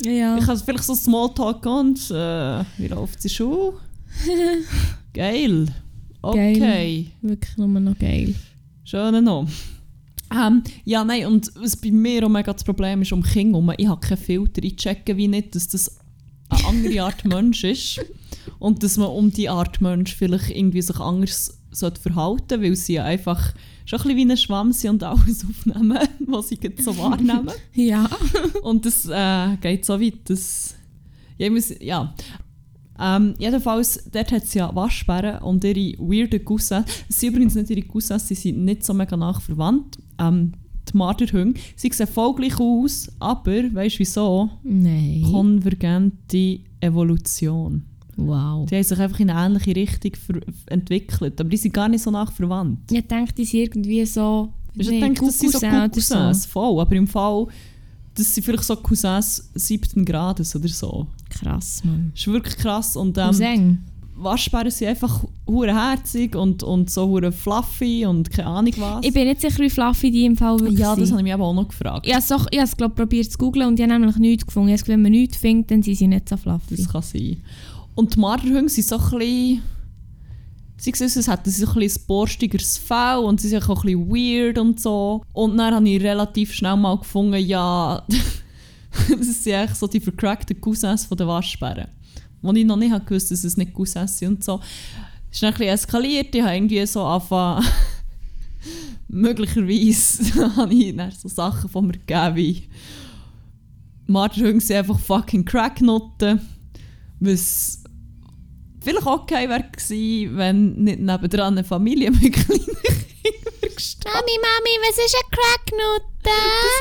[0.04, 0.38] Ja, ja.
[0.38, 3.72] Ich habe vielleicht so Smalltalk und äh, wie läuft die Schule?
[5.14, 5.66] Geil.
[6.22, 6.52] Okay.
[6.58, 7.06] Geil.
[7.22, 8.34] Wirklich nur noch geil.
[8.86, 9.48] Schön noch.
[10.32, 13.72] Ähm, ja, nein, und was bei mir auch mega das Problem ist um Kinder herum,
[13.76, 14.62] ich habe keinen Filter.
[14.62, 15.98] Ich checke wie nicht, dass das
[16.48, 18.00] eine andere Art Mensch ist.
[18.60, 22.94] Und dass man um die Art Mensch vielleicht irgendwie sich anders sollte verhalten weil sie
[22.94, 23.54] ja einfach
[23.86, 27.50] schon ein bisschen wie ein Schwamm sind und alles aufnehmen, was sie so wahrnehmen.
[27.74, 28.08] Ja.
[28.62, 30.76] Und das äh, geht so weit, dass...
[31.38, 32.14] Ja, muss, ja.
[33.00, 36.86] Ähm, jedenfalls, dort hat sie ja Waschbären und ihre weirden Cousins.
[37.08, 39.98] Es sind übrigens nicht ihre Cousins, sie sind nicht so mega nach verwandt.
[40.18, 40.52] Ähm,
[40.90, 41.58] die Marderhunde.
[41.74, 44.50] Sie sehen voll gleich aus, aber, weißt du wieso?
[44.62, 45.22] Nein.
[45.30, 47.82] Konvergente Evolution.
[48.16, 48.66] Wow.
[48.66, 50.12] Die haben sich einfach in eine ähnliche Richtung
[50.66, 52.90] entwickelt, aber die sind gar nicht so nach verwandt.
[52.90, 54.52] Ich denke, die sind irgendwie so.
[54.74, 56.80] Ich nee, denke, das sind so Cousins, voll.
[56.80, 57.46] Aber im Fall,
[58.14, 61.06] das sind vielleicht so Cousins siebten Grades oder so.
[61.40, 62.10] Krass, Mann.
[62.12, 62.96] Das ist wirklich krass.
[62.96, 63.78] Und ähm, Cousin.
[64.18, 69.04] Waschbären sind einfach hure herzig und, und so hure fluffy und keine Ahnung was.
[69.04, 71.34] Ich bin nicht sicher, wie fluffy die im Fall wirklich ja, das habe ich mich
[71.34, 72.06] aber auch noch gefragt.
[72.06, 74.16] Ich habe es, doch- ich habe es glaub, probiert zu googlen und ich habe nämlich
[74.16, 74.70] nichts gefunden.
[74.70, 76.76] Ich habe wenn man nichts findet, dann sind sie nicht so fluffy.
[76.76, 77.36] Das kann sein.
[77.94, 79.62] Und die Marderhunde sind so ein bisschen...
[80.78, 84.10] Sie sehen sie so ein bisschen ein borstigeres Fell und sie sind auch ein bisschen
[84.10, 85.22] weird und so.
[85.32, 88.02] Und dann habe ich relativ schnell mal gefunden, ja...
[89.18, 91.88] das sind eigentlich so die vercrackten Cousins von den Waschbären.
[92.42, 94.60] Wo ich noch nicht habe gewusst dass es nicht Cousins sind und so.
[95.30, 96.34] ist dann ein bisschen eskaliert.
[96.34, 97.66] Ich habe irgendwie so angefangen,
[99.08, 102.68] möglicherweise habe ich dann so Sachen von mir gegeben wie
[104.06, 106.40] Martin sind einfach fucking Cracknoten,
[107.18, 107.82] was
[108.80, 114.88] vielleicht okay wäre gewesen, wenn nicht nebendran eine Familie mit kleinen Kindern gestanden Mami, Mami,
[114.88, 116.30] was ist eine Cracknutte?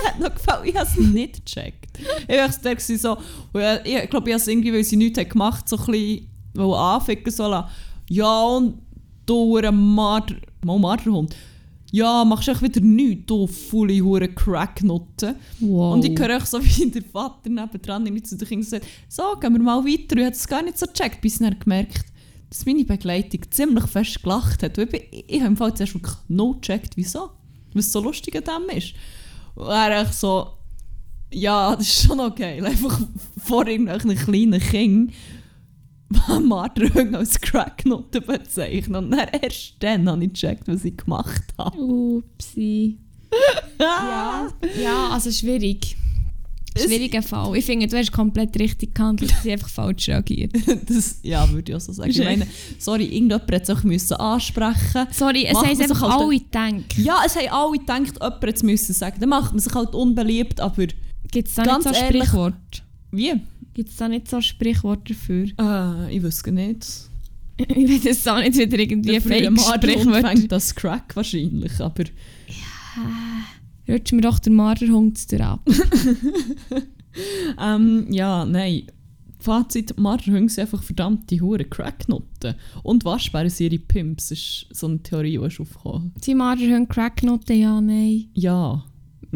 [0.03, 1.84] Das hat noch gefallen, ich habe es nicht gecheckt.
[2.27, 3.17] Ich war der gewesen so,
[3.83, 7.31] ich, ich glaube, ich habe irgendwie, weil sie nichts hat gemacht so ein bisschen anficken
[7.31, 7.63] sollen.
[8.09, 8.79] Ja, und
[9.25, 11.35] du, Marder, mal Marderhund.
[11.91, 15.35] Ja, machst du wieder nichts, du volle hure Cracknutte.
[15.59, 15.93] Wow.
[15.93, 19.23] Und ich höre auch so, wie der Vater nebendran irgendwie zu den Kindern sagt, so,
[19.39, 20.17] gehen wir mal weiter.
[20.17, 22.05] Ich habe es gar nicht so gecheckt, bis er gemerkt
[22.49, 24.77] dass meine Begleitung ziemlich fest gelacht hat.
[24.77, 27.31] Ich, ich, ich habe im Fall zuerst wirklich no gecheckt, wieso.
[27.73, 28.93] Was so lustig an dem ist.
[29.55, 30.53] Und er so,
[31.31, 32.61] ja, das ist schon okay.
[32.65, 32.99] Einfach
[33.43, 35.13] vor irgendwelchen kleinen Kindern
[36.43, 38.95] Martin als Cracknote bezeichnen.
[39.05, 41.77] Und dann erst dann habe ich gecheckt, was ich gemacht habe.
[41.77, 42.97] Upsi.
[43.77, 44.47] Ja.
[44.81, 45.97] ja, also schwierig.
[46.77, 47.55] Schwieriger Fall.
[47.57, 50.53] Ich finde, du hast komplett richtig gehandelt, sie einfach falsch reagiert.
[50.87, 52.09] Das, ja, würde ich auch so sagen.
[52.09, 52.47] Ich meine,
[52.79, 56.97] sorry, irgendjemand hat es auch müssen ansprechen Sorry, es Macht haben einfach halt- alle gedacht.
[56.97, 59.17] Ja, es haben alle gedacht, jemand hätte es müssen sagen.
[59.19, 60.87] Dann macht man sich halt unbeliebt, aber
[61.31, 62.83] Gibt es da Ganz nicht so ein ehrlich- Sprichwort?
[63.11, 63.33] wie?
[63.73, 65.47] Gibt es da nicht so ein Sprichwort dafür?
[65.59, 66.85] Äh, ich gar nicht.
[67.57, 70.25] ich weiß es auch nicht wieder irgendwie Fake-Sprichwort.
[70.25, 72.03] fängt das Crack wahrscheinlich, aber
[73.87, 75.67] Rutsch mir doch der Marderhund ab.
[77.61, 78.83] ähm, ja, nein.
[79.39, 82.55] Fazit, Marderhunde sind einfach verdammte hure Cracknoten.
[82.81, 86.13] Und Waschbären sind ihre Pimps, ist so eine Theorie, die ist aufgekommen.
[86.19, 88.25] Sie Marderhund Cracknoten, ja, nein.
[88.33, 88.83] Ja,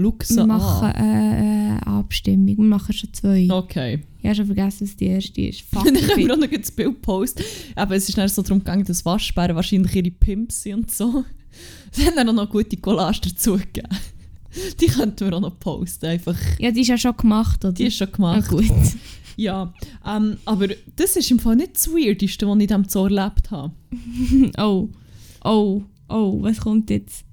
[0.02, 2.58] schau sie Wir machen äh, äh, Abstimmung.
[2.58, 3.48] Wir machen schon zwei.
[3.50, 4.00] Okay.
[4.20, 5.62] Ich habe schon vergessen, was die erste ist.
[5.72, 5.86] Fuck.
[5.86, 7.44] Dann können wir auch noch das Bild posten.
[7.76, 11.24] Aber es ist dann so darum gegangen, dass Waschbären wahrscheinlich ihre Pimps sind und so.
[11.92, 13.88] Sie haben dann auch noch gute Collage dazu gegeben.
[14.80, 16.08] Die könnten wir auch noch posten.
[16.08, 17.74] Einfach, ja, die ist ja schon gemacht, oder?
[17.74, 18.50] die ist schon ah, gemacht.
[18.50, 18.66] gut.
[19.40, 19.74] Ja,
[20.06, 23.52] ähm, aber das ist im Fall nicht das Weirdeste, was ich in diesem Zoo erlebt
[23.52, 23.72] habe.
[24.58, 24.90] Oh,
[25.46, 27.24] oh, oh, was kommt jetzt?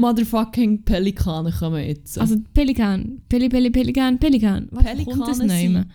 [0.00, 2.18] Motherfucking Pelikane kommen jetzt.
[2.18, 4.68] Also Pelikan, Peli, Peli, Pelikan, Pelikan.
[4.70, 5.90] Was Pelikane kommt das nehmen?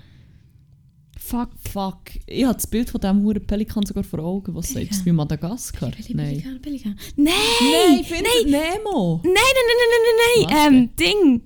[1.17, 1.49] Fuck.
[1.71, 2.01] Fuck.
[2.27, 4.53] Ich habe das Bild von diesem huren Pelikan sogar vor Augen.
[4.53, 5.05] Was sagt es?
[5.05, 5.89] Wie Madagaskar?
[5.91, 6.27] Peli, Nein.
[6.41, 6.99] Pelikan, Pelikan.
[7.15, 7.33] Nein!
[7.61, 9.21] Nein, findet Nemo!
[9.23, 11.41] Nein, nein, nein, nein, nein, nein, ähm, Ding.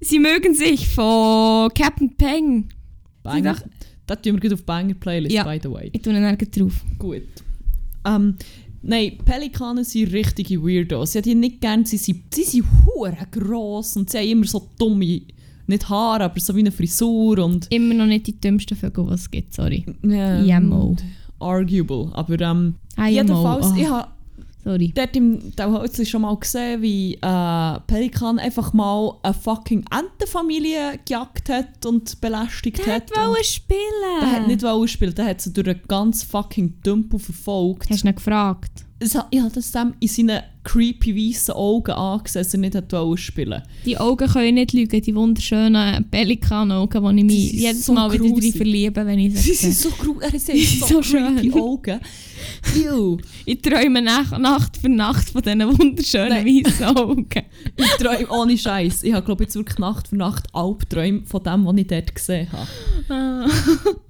[0.00, 2.68] Sie mögen sich von Captain Peng.
[3.22, 3.56] Banger.
[4.06, 5.44] Das tun wir gut auf Banger Playlist, Ja.
[5.44, 5.90] by the way.
[5.92, 6.84] Ich tue ihn drauf.
[6.98, 7.22] Gut.
[8.04, 8.36] Ähm,
[8.84, 11.10] nein, Pelikane sind richtige Weirdos.
[11.10, 11.86] Ich hätte die nicht gerne.
[11.86, 15.22] Sie sind, sie sind hure gross und sie haben immer so dumme,
[15.66, 17.70] nicht Haare, aber so wie eine Frisur und...
[17.70, 19.84] Immer noch nicht die dümmsten Vögel, die es gibt, sorry.
[20.02, 20.96] Ähm, IMO.
[21.38, 22.10] Arguable.
[22.12, 23.74] Aber ähm, IMO, jedenfalls, oh.
[23.76, 24.08] ich habe
[24.64, 24.92] Sorry.
[24.94, 31.48] dort im Tauholzli schon mal gesehen, wie äh, Pelikan einfach mal eine fucking Entenfamilie gejagt
[31.50, 33.10] hat und belästigt Der hat.
[33.10, 33.80] und wollen spielen.
[34.22, 37.90] der hat nicht wollen spielen, der hat sie durch einen ganz fucking Tümpel verfolgt.
[37.90, 38.84] Hast du ihn gefragt?
[39.00, 43.18] Es Ich habe das dem in seinen creepy weißen Augen angesehen, dass er nicht wollen
[43.18, 48.10] spielen Die Augen können nicht lügen, die wunderschönen Pelikan-Augen, wo ich mich jedes so Mal
[48.12, 49.90] wieder drin verliebe, wenn ich Sie sie sind sehe.
[49.90, 51.54] so gruselig, er hat so, so creepy schön.
[51.54, 52.00] Augen.
[52.76, 53.18] Ew.
[53.44, 57.26] Ich träume nach, Nacht für Nacht von diesen wunderschönen weißen Augen.
[57.76, 59.02] Ich träume ohne Scheiß.
[59.02, 62.48] Ich habe glaube jetzt wirklich Nacht für Nacht Albträume von dem, was ich dort gesehen
[62.52, 62.68] habe.
[63.08, 63.46] Ah.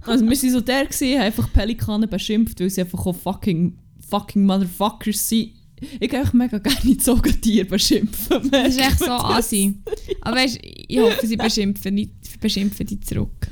[0.06, 3.78] Also wir waren so der, gewesen, haben einfach Pelikane beschimpft, weil sie einfach auch fucking,
[4.08, 5.52] fucking Motherfuckers sind.
[6.00, 8.50] Ich gehe mega gerne Zoogetiere beschimpfen.
[8.50, 9.74] Das ist echt so assi.
[10.20, 13.48] Aber weißt, ich hoffe, sie beschimpfen, nicht, beschimpfen dich zurück.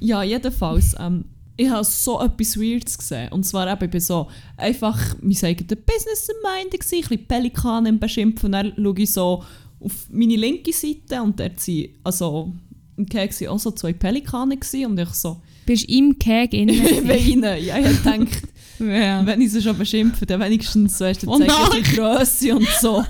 [0.00, 0.94] Ja, jedenfalls.
[0.98, 1.24] Ähm,
[1.56, 3.30] ich habe so etwas Weirdes gesehen.
[3.32, 7.88] Und zwar eben, ich bin so einfach mein eigenes Business am Mind, ein bisschen Pelikane
[7.90, 8.46] im Beschimpfen.
[8.46, 9.44] Und dann schaue ich so
[9.80, 12.52] auf meine linke Seite und dort sind, also
[12.96, 16.60] im Keg waren auch so zwei Pelikane gewesen, und ich so, Bist im Keg ich
[16.60, 17.08] innen.
[17.08, 17.60] weine.
[17.60, 18.42] Ja, ich habe gedacht,
[18.80, 19.24] ja.
[19.24, 21.66] wenn ich sie schon beschimpfe, dann wenigstens, weißt du, Oh zeige ich nein.
[21.66, 23.04] ein bisschen Grösse und so.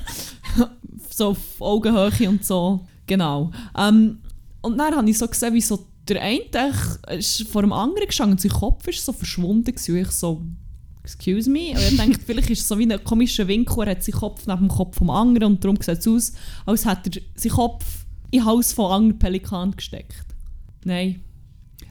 [1.11, 2.87] so auf Augenhöhe und so.
[3.07, 3.50] Genau.
[3.76, 4.18] Ähm,
[4.62, 6.72] und dann habe ich so gesehen, wie so der eine
[7.16, 9.94] ist vor dem anderen gestanden und sein Kopf ist so verschwunden gewesen.
[9.94, 10.42] Und ich so,
[11.04, 11.70] excuse me?
[11.70, 14.46] Und ich dachte, vielleicht ist es so wie ein komischer Winkel, er hat seinen Kopf
[14.46, 16.33] neben dem Kopf vom anderen und darum sieht es aus,
[16.66, 17.85] als hätte er seinen Kopf
[18.31, 20.26] in den Hals von anderen Pelikan gesteckt.
[20.85, 21.22] Nein.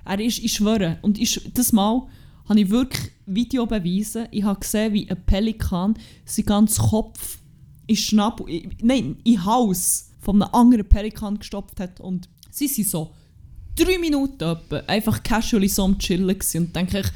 [0.05, 2.03] Er ist, ich schwöre, und ich, das Mal
[2.47, 4.27] habe ich wirklich Videobeweise.
[4.31, 7.39] Ich habe gesehen, wie ein Pelikan seinen ganzen Kopf
[7.87, 11.99] in Schnabel, in- nein, in Hals von einem anderen Pelikan gestopft hat.
[11.99, 13.11] Und sie sind so
[13.75, 17.07] drei Minuten etwa einfach casually so am Chillen und denke ich,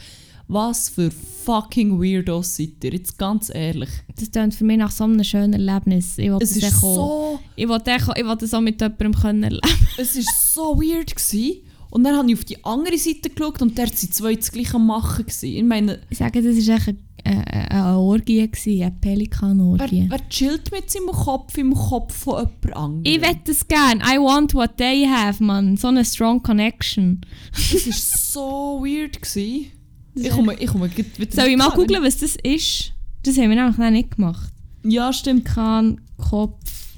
[0.48, 2.92] Was für fucking Weirdos seid ihr?
[2.94, 3.90] Jetzt ganz ehrlich.
[4.18, 6.18] Das klingt für mich nach so einem schönen Erlebnis.
[6.18, 7.92] Ich wollte Es das ist so, Ich wollte
[8.40, 9.62] das auch mit jemandem können erleben
[9.98, 11.62] es ist so weird gewesen.
[11.92, 14.76] Und dann habe ich auf die andere Seite geschaut und dort waren zwei das gleiche
[14.76, 15.26] am machen.
[15.26, 15.46] Gewesen.
[15.58, 16.88] Ich meine, Ich sage, das war echt
[17.24, 20.08] eine, eine, eine Orgie, gewesen, eine Pelikanorgie.
[20.10, 23.02] wer, wer chillt mit seinem Kopf im Kopf von jemand anderem?
[23.04, 24.00] Ich wette das gern.
[24.00, 25.78] I want what they have, man.
[25.78, 27.22] So eine strong connection.
[27.54, 29.22] Es war so weird.
[29.22, 29.68] Gewesen.
[30.16, 32.94] Das Ich ist komme, ich komme wieder Soll ich mal googeln, was das ist?
[33.24, 34.52] Das haben wir nämlich noch nicht gemacht.
[34.84, 35.44] Ja, stimmt.
[35.44, 36.98] Pelikankopf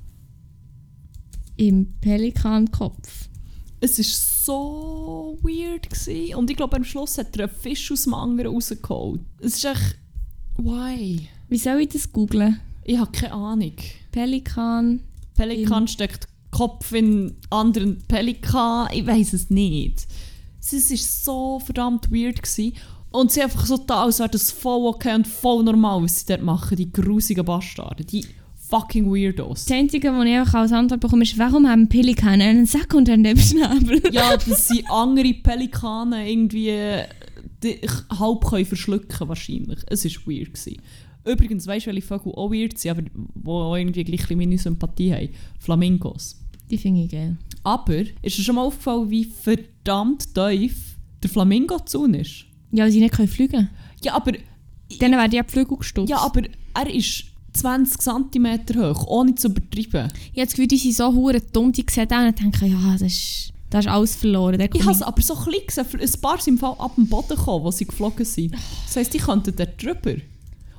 [1.58, 3.30] im Pelikankopf.
[3.82, 5.90] Es war so weird.
[5.90, 6.36] Gewesen.
[6.36, 9.22] Und ich glaube, am Schluss hat er einen Fisch aus dem anderen rausgeholt.
[9.40, 9.98] Es ist echt...
[10.58, 11.28] Why?
[11.50, 12.60] Wie soll ich das googlen?
[12.84, 13.74] Ich habe keine Ahnung.
[14.12, 15.02] Pelikan.
[15.36, 18.88] Pelikan steckt Kopf in anderen Pelikan.
[18.94, 20.06] Ich weiß es nicht.
[20.60, 22.42] Es war so verdammt weird.
[22.42, 22.74] Gewesen.
[23.12, 26.26] Und sie einfach so da, als wäre das voll okay und voll normal, was sie
[26.28, 26.78] dort machen.
[26.78, 28.04] Die grusigen Bastarde.
[28.04, 28.26] Die
[28.74, 29.66] fucking Weirdos.
[29.66, 33.16] Das Einzige, was ich einfach als Antwort bekomme, ist, warum haben Pelikane einen Sack unter
[33.16, 34.02] dem Schnabel?
[34.12, 37.06] ja, dass sie andere Pelikane irgendwie äh,
[37.62, 37.80] die
[38.20, 39.80] halb können verschlucken wahrscheinlich.
[39.88, 40.54] Es war weird.
[40.56, 40.82] Gewesen.
[41.24, 43.12] Übrigens, weißt du, welche Vögel auch weird sind, aber die
[43.46, 45.30] auch irgendwie gleich meine Sympathie haben?
[45.60, 46.40] Flamingos.
[46.72, 47.38] Die finde ich geil.
[47.64, 52.46] Aber ist dir schon mal aufgefallen, wie verdammt tief der Flamingo-Zaun ist?
[52.72, 53.70] Ja, weil sie nicht können fliegen können.
[54.04, 54.32] Ja, aber,
[55.00, 56.10] Dann werden die Flügel gestutzt.
[56.10, 56.42] ja, aber
[56.74, 60.12] er ist 20 cm hoch, ohne zu übertreiben.
[60.34, 62.94] Ich habe das Gefühl, die sind so hure dumm, die sehen auch und denken, ja,
[62.94, 64.58] das ist, das ist alles verloren.
[64.58, 67.08] Der Ich habe es aber so klein gesehen, ein paar sind im Fall ab dem
[67.08, 68.54] Boden gekommen, wo sie geflogen sind.
[68.86, 70.16] Das heisst, die könnten dort drüber.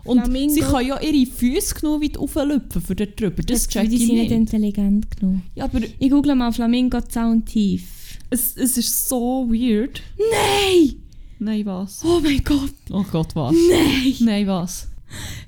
[0.05, 3.43] Und Flamingo- sie können ja ihre Füße genug weit auflüpfen für dort drüber.
[3.43, 4.23] Das das check die ich sind nicht.
[4.31, 5.41] nicht intelligent genug.
[5.55, 8.19] Ja, aber Ich google mal Flamingo Zaun tief.
[8.29, 10.03] es, es ist so weird.
[10.19, 10.97] Nein!
[11.39, 12.05] Nein, was?
[12.05, 12.75] Oh mein Gott!
[12.91, 13.55] Oh Gott, was?
[13.55, 14.15] Nein!
[14.21, 14.89] Nein, was?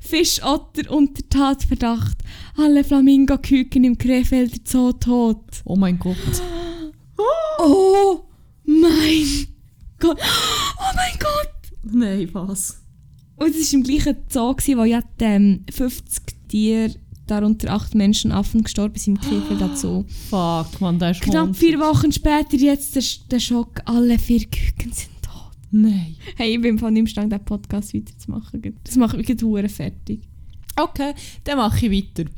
[0.00, 2.18] Fischotter unter Tatverdacht.
[2.56, 5.62] Alle Flamingo-Küken im Krefelder Zoo tot.
[5.64, 6.16] Oh mein Gott.
[7.58, 8.24] Oh
[8.64, 9.46] mein
[9.98, 10.18] Gott!
[10.78, 11.92] Oh mein Gott!
[11.94, 12.82] Nein, was?
[13.36, 16.94] Und es war im gleichen Zoo, gewesen, wo ja ähm, 50 Tiere,
[17.26, 20.04] darunter 8 Menschenaffen, gestorben sind im Krefelder Zoo.
[20.30, 24.92] Fuck, man, der ist Knapp vier Wochen später, jetzt der, der Schock, alle vier Küken
[24.92, 25.15] sind.
[25.82, 26.16] Nein.
[26.36, 28.62] Hey, ich bin von dem Stand, den Podcast weiterzumachen.
[28.84, 30.20] Das macht mich gerade fertig.
[30.78, 31.12] Okay,
[31.44, 32.28] dann mache ich weiter.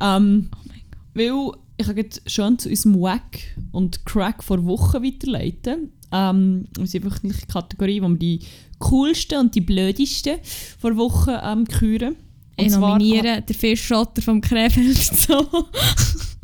[0.00, 0.98] Ähm, Oh mein Gott.
[1.14, 3.38] weil ich kann jetzt schön zu unserem Wack
[3.72, 5.90] und Crack vor Wochen weiterleiten.
[6.12, 8.40] Ähm, wir sind einfach nicht die Kategorie, wo wir die
[8.78, 10.38] coolsten und die blödesten
[10.78, 12.16] vor Wochen ähm, küren.
[12.58, 15.46] Und Ich zwar- nominiere den Fischschotter vom Krefelder Zoo.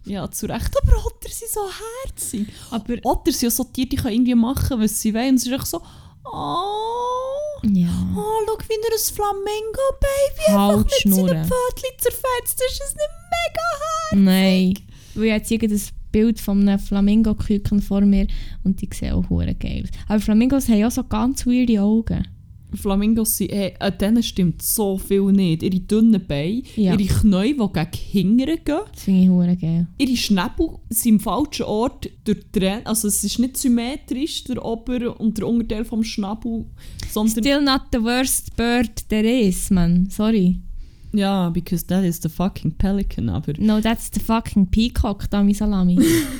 [0.05, 0.71] Ja, zu Recht.
[0.83, 1.61] Aber Otter sind so
[2.07, 2.47] herzig.
[2.71, 5.31] Aber Otter sind ja so Tiere, die können irgendwie machen, was sie wollen.
[5.31, 5.83] Und es ist echt so,
[6.33, 7.89] oh, ja.
[8.17, 12.61] oh schau, wie er ein Flamingo-Baby Halt einfach mit seinen Pfötchen zerfetzt.
[12.61, 14.21] Das ist nicht mega hart.
[14.21, 14.75] Nein.
[15.15, 18.27] Weil ich jetzt irgendein Bild von einem Flamingo-Küken vor mir
[18.65, 19.85] und die sehen auch geil.
[19.85, 19.91] aus.
[20.09, 22.27] Aber Flamingos haben ja so ganz weirde Augen.
[22.75, 25.63] Flamingos sind, hey, an denen stimmt so viel nicht.
[25.63, 26.95] Ihre dünnen Beine, Ja.
[26.95, 29.87] ihre Knie, die gegen hinten gehen, Das finde ich hure geil.
[29.99, 32.87] ihre Schnäbel sind im falschen Ort durchtrennt.
[32.87, 36.67] Also es ist nicht symmetrisch, der Ober- und der Unterteil vom Schnabel,
[37.11, 37.43] sondern...
[37.45, 40.09] Still not the worst bird there is, man.
[40.11, 40.61] Sorry.
[41.15, 43.55] Ja, because that is the fucking pelican, aber...
[43.59, 45.99] No, that's the fucking peacock, Dami Salami.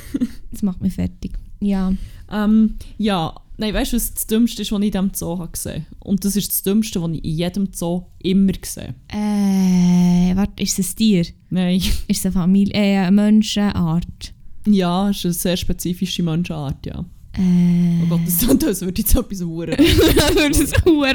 [0.53, 1.33] das macht mich fertig.
[1.61, 1.93] Ja.
[2.31, 5.51] Ähm, ja, nein, weißt du, was das Dümmste ist, was ich in diesem Zoo habe
[5.53, 8.95] gesehen Und das ist das Dümmste, was ich in jedem Zoo immer sehe.
[9.09, 11.27] Äh, warte, ist es ein Tier?
[11.51, 11.77] Nein.
[11.77, 14.33] Ist es eine Familie, äh, eine Menschenart?
[14.67, 17.05] Ja, es ist eine sehr spezifische Menschenart, ja.
[17.33, 18.03] Äh.
[18.03, 19.71] Oh Gott, das als würde jetzt etwas huren.
[19.79, 21.13] würde es hure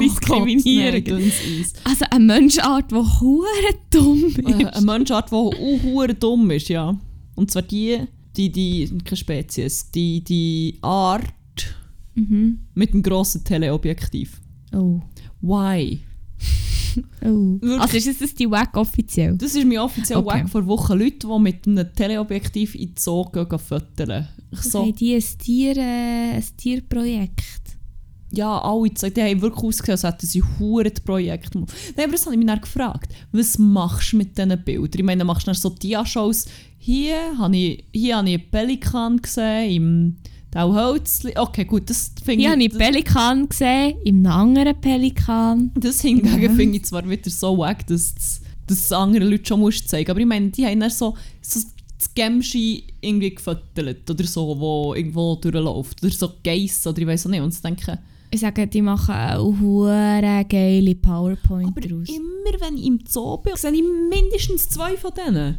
[0.00, 1.02] diskriminieren.
[1.06, 4.38] Oh Gott, nein, also eine Menschenart, die hure dumm ist.
[4.38, 6.98] Äh, eine Menschenart, die auch hure dumm ist, ja.
[7.34, 8.00] Und zwar die,
[8.36, 11.32] die, die, keine Spezies, die, die Art
[12.14, 12.60] Mhm.
[12.74, 14.40] mit dem grossen Teleobjektiv.
[14.72, 15.00] Oh.
[15.40, 16.00] Why?
[17.24, 17.58] Oh.
[17.78, 19.34] Also ist es die Wack offiziell?
[19.38, 20.40] Das ist mir offiziell Okay.
[20.40, 20.48] okay.
[20.48, 24.28] vor Wochen Leute, die mit einem Teleobjektiv in den Zoo gehen, gehen fotografieren.
[24.50, 24.80] Ich So.
[24.82, 27.62] Haben die ein, Tier, äh, ein Tierprojekt?
[28.34, 31.72] ja, alle gesagt, die haben wirklich ausgesehen, als hätten sie hure Projekt gemacht.
[31.96, 33.12] Nein, aber das habe ich mich dann gefragt.
[33.30, 35.00] Was machst du mit diesen Bildern?
[35.00, 36.46] Ich meine, machst du dann so Dia-Shows?
[36.78, 40.16] Hier habe ich, hier habe ich einen Pelikan gesehen, im
[40.52, 41.32] Tauholzli.
[41.36, 45.70] Okay, gut, das finde Ich habe einen das, Pelikan gesehen, im anderen Pelikan.
[45.74, 46.50] das hingegen Ja.
[46.50, 50.20] finde ich zwar wieder so wack, dass das dass andere Leute schon musst zeigen Aber
[50.20, 51.60] ich meine, die haben dann so, so
[51.98, 56.02] das Gemschi irgendwie gefüttert oder so, wo irgendwo durchläuft.
[56.02, 57.40] Oder so Geiss oder ich weiß auch nicht.
[57.40, 57.98] Und ich denke,
[58.30, 62.08] Ich sage, die machen eine hure geile PowerPoint Aber daraus.
[62.08, 65.58] immer wenn ich im Zoo bin, sehe ich mindestens zwei von denen.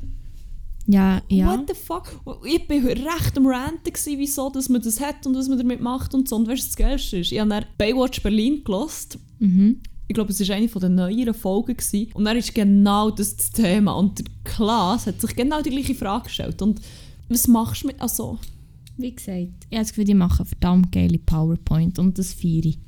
[0.86, 1.48] Ja, ja.
[1.48, 2.20] What the fuck?
[2.46, 5.80] Ich war recht am Ranten, gewesen, wieso dass man das hat und was man damit
[5.80, 6.36] macht und so.
[6.36, 7.32] Und weißt du, was das Geilste ist?
[7.32, 9.18] Ich habe dann Baywatch Berlin gelost.
[9.40, 9.82] Mhm.
[10.08, 11.78] Ich glaube, es war eine der neueren Folgen.
[11.78, 12.12] Gewesen.
[12.14, 13.94] Und dann ist genau das das Thema.
[13.94, 16.62] Und der Klaas hat sich genau die gleiche Frage gestellt.
[16.62, 16.82] Und
[17.30, 18.02] was machst du mit...
[18.02, 18.38] Also,
[18.98, 22.80] Wie gesagt, ich habe das Gefühl, die machen verdammt geile PowerPoint und das feiere ich.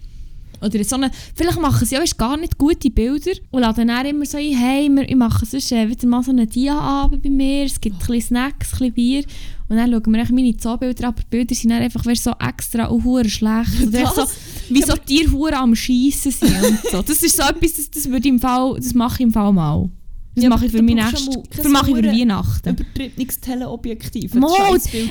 [0.61, 4.25] Oder so eine, vielleicht machen sie weißt, gar nicht gute Bilder und laden dann immer
[4.25, 7.65] so ein, hey, wir, ich mache sonst äh, wieder mal so einen Dia-Abend bei mir,
[7.65, 9.23] es gibt ein bisschen Snacks, ein bisschen Bier
[9.67, 12.23] und dann schauen wir echt meine Zoobilder an, aber die Bilder sind dann einfach weißt,
[12.23, 13.87] so extra und hure schlecht.
[13.87, 14.25] Oder so,
[14.69, 17.01] wie so Tiere am Schiessen sind und so.
[17.01, 19.89] Das ist so etwas, das, das, würde im Fall, das mache ich im Fall mal.
[20.35, 21.95] Das Ja, mache ich für du mein brauchst nächstes, ja mal kein für mache ich
[21.97, 22.69] für Weihnachten.
[22.69, 24.35] übertriebenes Teleobjektiv.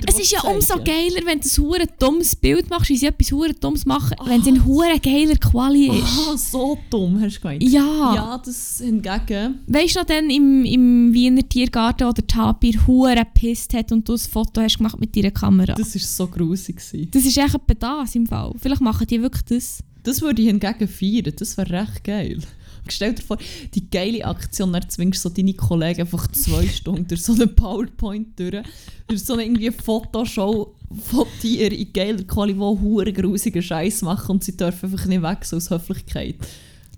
[0.07, 3.33] Es ist ja umso geiler, wenn du ein hure dummes Bild machst, wie sie etwas
[3.33, 6.05] hure dummes machen, wenn es in hure geiler Quali ist.
[6.29, 7.63] Ah, so dumm, hast du gemeint?
[7.63, 8.15] Ja.
[8.15, 9.61] Ja, das hingegen...
[9.67, 14.07] Weißt du noch dann im, im Wiener Tiergarten, wo der Tapir hure gepisst hat und
[14.09, 15.75] du ein Foto hast gemacht mit deiner Kamera?
[15.75, 16.77] Das, Das war so grusig.
[16.77, 17.09] gewesen.
[17.15, 18.53] ist echt etwa das im Fall.
[18.61, 19.79] Vielleicht machen die wirklich das.
[20.03, 21.33] Das würde ich hingegen feiern.
[21.39, 22.41] Das wäre recht geil.
[22.89, 23.39] Stell dir vor,
[23.75, 27.47] die geile Aktion, dann zwingst du so deine Kollegen einfach zwei Stunden durch so eine
[27.47, 28.63] PowerPoint durch,
[29.09, 34.33] durch so eine irgendwie Fotoshow von Tieren in geiler Quali, die hure grusigen Scheiß machen
[34.33, 36.37] und sie dürfen einfach nicht weg, so aus Höflichkeit.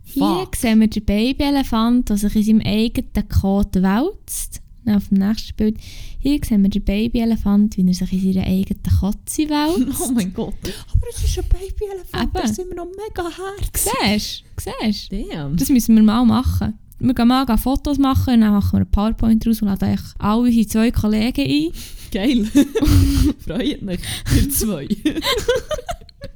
[0.04, 0.56] Hier Fuck.
[0.56, 4.62] sehen wir den Babyelefant, der sich in seinem eigenen Kot wälzt.
[4.88, 5.78] Auf dem nächsten Bild.
[6.18, 10.00] Hier sehen wir den Babyelefant, wie er sich in seiner eigenen Katze wälzt.
[10.08, 10.54] Oh mein Gott.
[10.62, 13.76] Aber es ist ein Babyelefant, da sind wir noch mega hart.
[13.76, 14.72] Siehst du?
[14.82, 15.24] Siehst du?
[15.28, 15.56] Damn.
[15.56, 16.78] Das müssen wir mal machen.
[16.98, 20.40] Wir gehen mal Fotos machen und dann machen wir ein PowerPoint draus und laden alle
[20.42, 21.72] unsere zwei Kollegen ein.
[22.10, 22.44] Geil.
[23.46, 24.00] Freut mich.
[24.34, 24.88] Ihr zwei.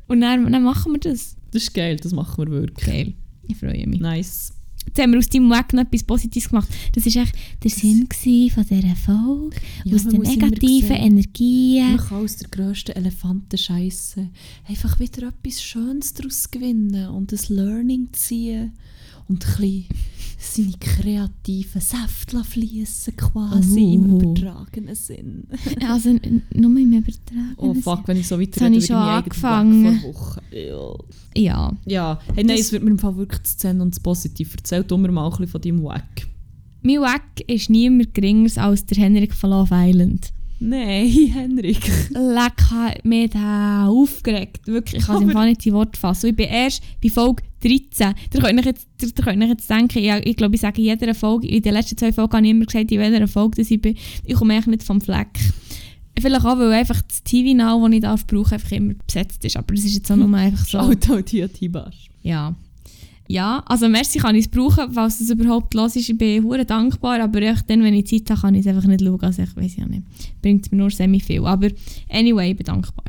[0.08, 1.36] Und dann, dann machen wir das.
[1.52, 2.86] Das ist geil, das machen wir wirklich.
[2.86, 3.14] Geil.
[3.48, 4.00] Ich freue mich.
[4.00, 4.52] Nice.
[4.86, 6.68] Jetzt haben wir aus deinem Weg noch etwas Positives gemacht.
[6.94, 8.08] Das war echt der Sinn
[8.50, 9.56] von dieser Folge.
[9.84, 10.96] Ja, aus den negativen.
[10.96, 11.96] Energien.
[11.96, 14.30] Man kann aus der grössten Elefantenscheisse
[14.68, 18.72] einfach wieder etwas Schönes daraus gewinnen und ein Learning ziehen
[19.28, 19.86] und ein bisschen
[20.42, 24.20] seine kreativen Säfte fließen quasi im Oh.
[24.32, 25.44] übertragenen Sinn.
[25.86, 26.10] Also
[26.54, 27.54] nur im Übertragen.
[27.58, 30.00] Oh fuck, wenn ich so weiter rede, ich schon angefangen.
[31.36, 31.72] Ja.
[31.86, 32.18] Ja.
[32.34, 34.54] hey, nein, Das- es wird mir im Fall wirklich zu Szene und zu positiv.
[34.56, 36.26] Erzähl du mir mal ein bisschen von deinem Wack.
[36.82, 40.32] Mein Weg ist niemand geringer als der Henrik von Love Island.
[40.62, 41.80] Nein, Henrik.
[42.10, 44.66] Leck, hat mich da aufgeregt.
[44.66, 46.28] Wirklich, ich kann es Fall nicht in Wort fassen.
[46.28, 48.14] Ich bin erst bei Folge 13.
[48.34, 50.82] Ihr könnt euch jetzt, ihr, ihr könnt euch jetzt denken, ja, ich glaube, ich sage
[50.82, 53.56] in jeder Folge, in den letzten zwei Folgen habe ich immer gesagt, in welcher Folge
[53.56, 53.96] dass ich bin.
[54.24, 55.28] Ich komme eigentlich nicht vom Fleck.
[56.20, 59.56] Vielleicht auch, weil einfach das TV-Now, das ich darf brauchen, einfach immer besetzt ist.
[59.56, 60.78] Aber das ist jetzt auch nur einfach so.
[60.78, 62.10] Shoutout hier, Tibasch.
[62.22, 62.54] Ja.
[63.30, 66.08] Ja, also merci kann ich es brauchen, falls es überhaupt los ist.
[66.08, 68.88] Ich bin hure dankbar, aber echt dann, wenn ich Zeit habe, kann ich es einfach
[68.88, 69.20] nicht schauen.
[69.22, 70.02] Also ich weiß ja nicht.
[70.42, 71.44] Bringt es mir nur semi viel.
[71.46, 71.68] Aber
[72.10, 73.04] anyway, ich bin dankbar.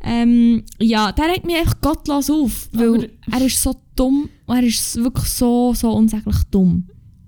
[0.00, 4.28] Ähm, ja, der regt mich einfach gottlos auf, weil Aber- er ist so dumm.
[4.46, 6.84] und Er ist wirklich so, so unsäglich dumm.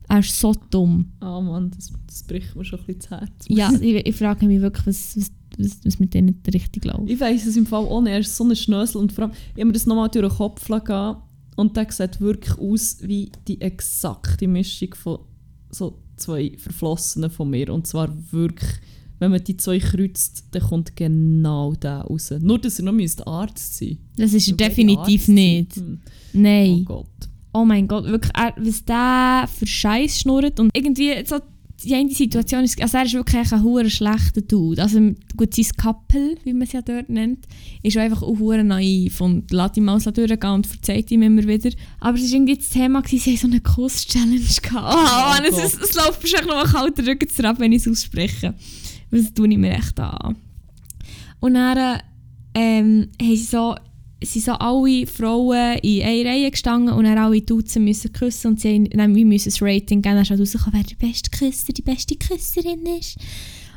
[0.08, 1.06] Er ist so dumm.
[1.18, 3.30] Ah Mann, das, das bricht mir schon ein bisschen das Herz.
[3.48, 7.10] Ja, ich, ich frage mich wirklich, was, was, was, was mit denen nicht richtig läuft.
[7.10, 8.12] Ich weiss es im Fall auch nicht.
[8.12, 10.36] Er ist so ein Schnösel und vor allem, ich habe mir das nochmal durch den
[10.36, 11.16] Kopf gehen
[11.56, 15.18] und der sieht wirklich aus wie die exakte Mischung von
[15.70, 17.72] so zwei Verflossenen von mir.
[17.72, 18.70] Und zwar wirklich,
[19.18, 22.32] wenn man die zwei kreuzt, dann kommt genau der raus.
[22.40, 25.34] Nur, dass er noch müsste Arzt sein Das ist er definitiv Arzt sein.
[25.34, 25.76] nicht.
[25.76, 26.00] Hm.
[26.34, 26.80] Nein.
[26.80, 27.28] Oh Gott.
[27.54, 31.36] oh mein Gott, wirklich, er, was der für Scheiß schnurrt und irgendwie so
[31.84, 34.82] die eine Situation ist, also er ist wirklich ein hure schlechter Dude.
[34.82, 34.98] Also
[35.36, 37.46] gut, sein Couple, wie man es ja dort nennt,
[37.82, 41.70] ist einfach auch hure naiv und lässt ihm alles durchgehen und verzeiht ihm immer wieder.
[42.00, 44.94] Aber es war irgendwie das Thema, gewesen, sie haben so eine Kuss-Challenge gehabt.
[44.94, 47.88] Oh, Mann, es, ist, es läuft echt noch ein kalter Rücken zu wenn ich es
[47.88, 48.54] ausspreche.
[49.10, 50.36] Das tue ich mir echt an.
[51.40, 52.00] Und dann
[52.54, 53.76] ähm, haben sie so
[54.26, 58.60] sind so alle Frauen in eine Reihe gestanden und dann alle Duzen müssen küssen und
[58.60, 61.82] sie haben, wir müssen das Rating geben, dann halt rausgekommen, wer der beste Küsser, die
[61.82, 63.18] beste Küsserin ist.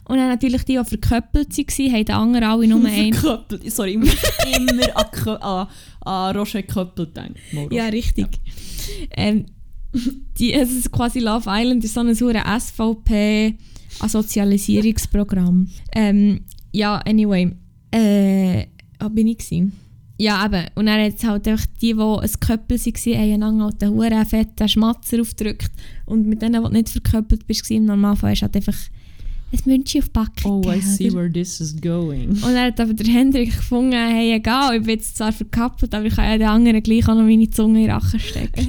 [0.06, 3.14] Und dann natürlich die, die verköppelt waren, haben die anderen alle nur einen.
[3.14, 3.72] Verköppelt.
[3.72, 4.10] Sorry, muss
[4.58, 5.68] immer an, an,
[6.02, 7.72] an Roger Köppel denken.
[7.72, 8.28] Ja, richtig.
[9.12, 9.46] Ähm,
[10.40, 13.56] die, es ist quasi Love Island ist so ein hure SVP
[14.08, 15.70] Sozialisierungsprogramm.
[15.94, 16.42] Ähm,
[16.72, 17.52] ja, anyway.
[17.92, 18.68] Äh,
[19.00, 19.74] wo bin ich gewesen?
[20.20, 20.66] Ja, eben.
[20.76, 23.94] Und dann hat es halt einfach die, die ein Köppel waren, haben einander halt einen
[23.96, 25.72] huren fetten Schmatzer aufgedrückt.
[26.06, 28.78] Und mit denen, die nicht verköppelt bist, im Normalfall du halt einfach
[29.52, 31.16] ein München auf die Backe Oh, I gegeben, see oder?
[31.16, 32.30] where this is going.
[32.30, 36.06] Und dann hat aber der Hendrik gefunden, hey, egal, ich bin jetzt zwar verkappelt, aber
[36.06, 38.68] ich kann ja den anderen gleich auch noch meine Zunge in den Rachen stecken.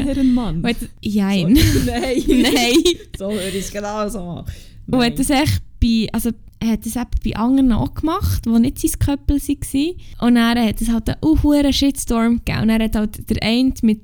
[0.65, 1.53] Hat, jein.
[1.87, 2.23] Nein.
[2.29, 2.75] Nein.
[3.19, 4.47] So würde ich es genau so machen.
[4.87, 6.31] Und hat das echt bei, also
[6.61, 6.95] er hat das
[7.25, 9.95] bei anderen auch gemacht, die nicht sein Köppel waren.
[10.21, 12.63] Und dann hat es halt einen unhuren Shitstorm gegeben.
[12.63, 14.03] Und dann hat halt der eine mit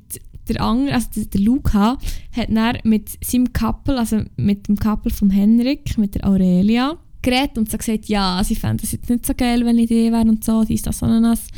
[0.49, 1.99] der andere, also der, Luca,
[2.33, 7.59] hat dann mit seinem Couple, also mit dem Couple von Henrik, mit der Aurelia, geredet
[7.59, 10.23] und so gesagt, ja, sie fänden es jetzt nicht so geil, wenn ich die wäre
[10.23, 11.49] und so, dies, das, ananas.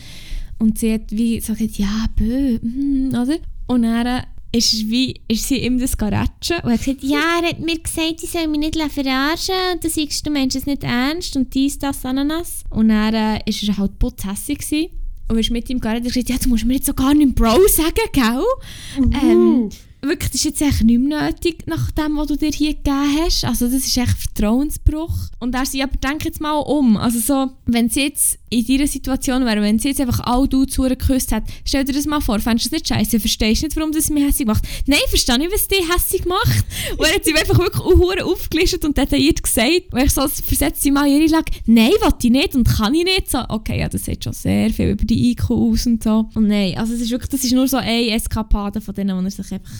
[0.58, 3.36] Und sie hat wie so gesagt, ja, bö, hm, oder?
[3.66, 4.22] Und dann
[4.58, 8.22] ist, wie, ist sie ihm das geratschen und hat gesagt, ja, er hat mir gesagt,
[8.22, 11.78] ich soll mich nicht verarschen und du siehst, du meinst es nicht ernst und dies,
[11.78, 12.64] das, ananas.
[12.70, 14.88] Und dann äh, ist er halt putzhässig gewesen.
[15.30, 17.34] Und ist mit ihm geredet und gesagt, ja, du musst mir jetzt so gar nicht
[17.34, 18.44] Bro sagen, gell?
[19.22, 19.68] Ähm,
[20.00, 23.18] wirklich, das ist jetzt echt nicht mehr nötig, nach dem, was du dir hier gegeben
[23.20, 23.44] hast.
[23.44, 25.14] Also das ist echt Vertrauensbruch.
[25.38, 26.96] Und er sagt, aber denk jetzt mal um.
[26.96, 30.64] Also so, wenn sie jetzt in dieser Situation wäre, wenn sie jetzt einfach all du
[30.64, 33.20] zu geküsst hat, stell dir das mal vor, fändest du das nicht scheiße?
[33.20, 34.64] Verstehst du nicht, warum das mich hässlich macht?
[34.86, 36.64] Nein, verstehe nicht, was dich hässlich macht.
[36.96, 40.82] Und er hat sie einfach wirklich auch aufgelistet und detailliert gesagt, und ich so, versetzt
[40.82, 43.30] sie mal in ihre Lage, nein, will ich nicht und kann ich nicht.
[43.30, 46.28] So, okay, ja, das sagt schon sehr viel über die IQ aus und so.
[46.34, 49.24] Und nein, also es ist wirklich, das ist nur so eine Eskapade von denen, die
[49.26, 49.70] er sich einfach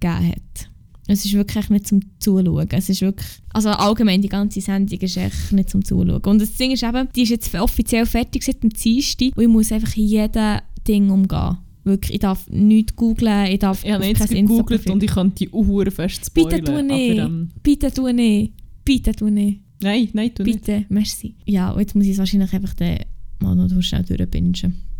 [0.00, 0.77] gegeben hat.
[1.10, 2.68] Es ist wirklich nicht zum Zuschauen.
[2.70, 6.22] Es ist wirklich, also allgemein die ganze Sendung ist echt nicht zum Zuschauen.
[6.22, 9.48] Und das Ding ist eben, die ist jetzt offiziell fertig seit dem Dienstag und ich
[9.48, 11.56] muss einfach jeden Ding umgehen.
[11.84, 15.48] Wirklich, ich darf nichts googlen, ich darf Ich habe jetzt gegoogelt und ich kann die
[15.48, 16.50] Uhr fest spoilern.
[16.50, 18.52] Bitte tu nicht, ähm, bitte tu nicht,
[18.84, 20.60] bitte tu nicht, Nein, nein, tu nicht.
[20.60, 21.34] bitte, merci.
[21.46, 22.98] Ja, und jetzt muss ich es wahrscheinlich einfach dann
[23.40, 24.52] mal noch schnell durchbingen.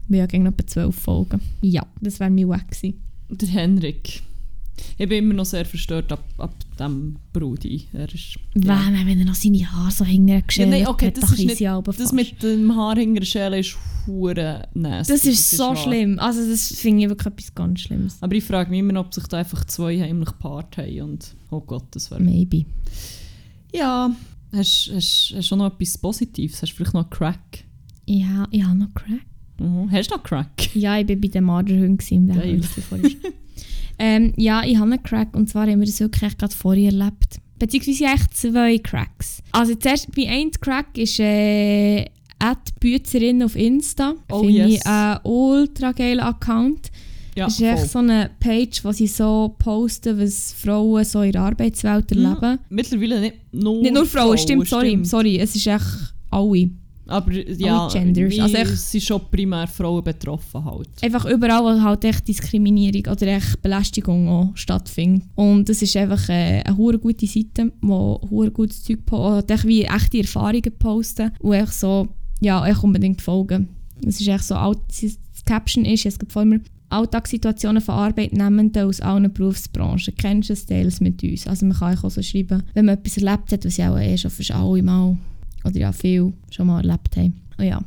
[0.09, 1.41] Wir haben ja noch etwa 12 Folgen.
[1.61, 2.95] Ja, das wäre mein Weg gewesen.
[3.29, 4.23] Der Henrik.
[4.97, 7.85] Ich bin immer noch sehr verstört ab, ab dem Brudi.
[7.93, 8.81] Er ist, Ja.
[9.05, 12.13] Wenn er noch seine Haare so hinterher geschält nein, okay, hat, das ist nicht- Das
[12.13, 13.77] mit dem Haar Schelle ist
[14.07, 15.13] hure nasty.
[15.13, 15.77] Das ist so wahr.
[15.77, 16.19] schlimm.
[16.19, 18.17] Also das finde ich wirklich etwas ganz Schlimmes.
[18.21, 21.61] Aber ich frage mich immer, ob sich da einfach zwei heimlich gepaart haben und oh
[21.61, 22.21] Gott, das wäre...
[22.23, 22.65] Maybe.
[23.75, 24.11] Ja,
[24.53, 24.89] hast
[25.35, 26.63] du schon noch etwas Positives?
[26.63, 27.65] Hast du vielleicht noch Crack?
[28.07, 29.21] Ja, ich habe noch Crack.
[29.61, 29.91] Mhm.
[29.91, 30.75] Hast du noch Crack?
[30.75, 32.63] Ja, ich war bei den Marderhunden im.
[33.99, 37.39] Ähm, ja, ich habe einen Crack und zwar haben wir das wirklich gerade vorher erlebt.
[37.59, 39.43] Beziehungsweise echt zwei Cracks.
[39.53, 42.07] Also zuerst, mein ein Crack ist äh,
[42.81, 44.15] Büzerin auf Insta.
[44.31, 44.81] Oh, Finde yes.
[44.81, 46.91] ich einen ultra geilen Account.
[47.37, 51.33] Ja, Das ist echt so eine Page, wo sie so posten, was Frauen so in
[51.33, 52.59] der Arbeitswelt erleben.
[52.69, 55.07] Mittlerweile nicht nur Nicht nur Frauen, stimmt, sorry, stimmt.
[55.07, 55.39] sorry.
[55.39, 56.71] Es ist echt alle.
[57.09, 58.39] Aber ja, Genders.
[58.39, 60.89] Also echt- es sind schon primär Frauen betroffen halt.
[61.03, 65.25] Einfach überall, wo halt echt Diskriminierung oder echt Belästigung auch stattfindet.
[65.35, 69.67] Und das ist einfach äh, eine hure gute Seite, wo hure gutes Zeug postet, echt
[69.67, 72.09] wie echte Erfahrungen posten und echt so,
[72.41, 73.69] ja, echt unbedingt folgen.
[74.07, 79.01] Es ist echt so, das Caption ist, es gibt vor allem Alltagssituationen von Arbeitnehmenden aus
[79.01, 80.15] allen Berufsbranchen.
[80.17, 81.47] Kennst du das Teils mit uns?
[81.47, 84.17] Also man kann auch so schreiben, wenn man etwas erlebt hat, was ja auch eh
[84.17, 85.17] schon fast alle mal
[85.65, 87.35] oder ja viel schon mal erlebt haben.
[87.61, 87.81] Oh ja.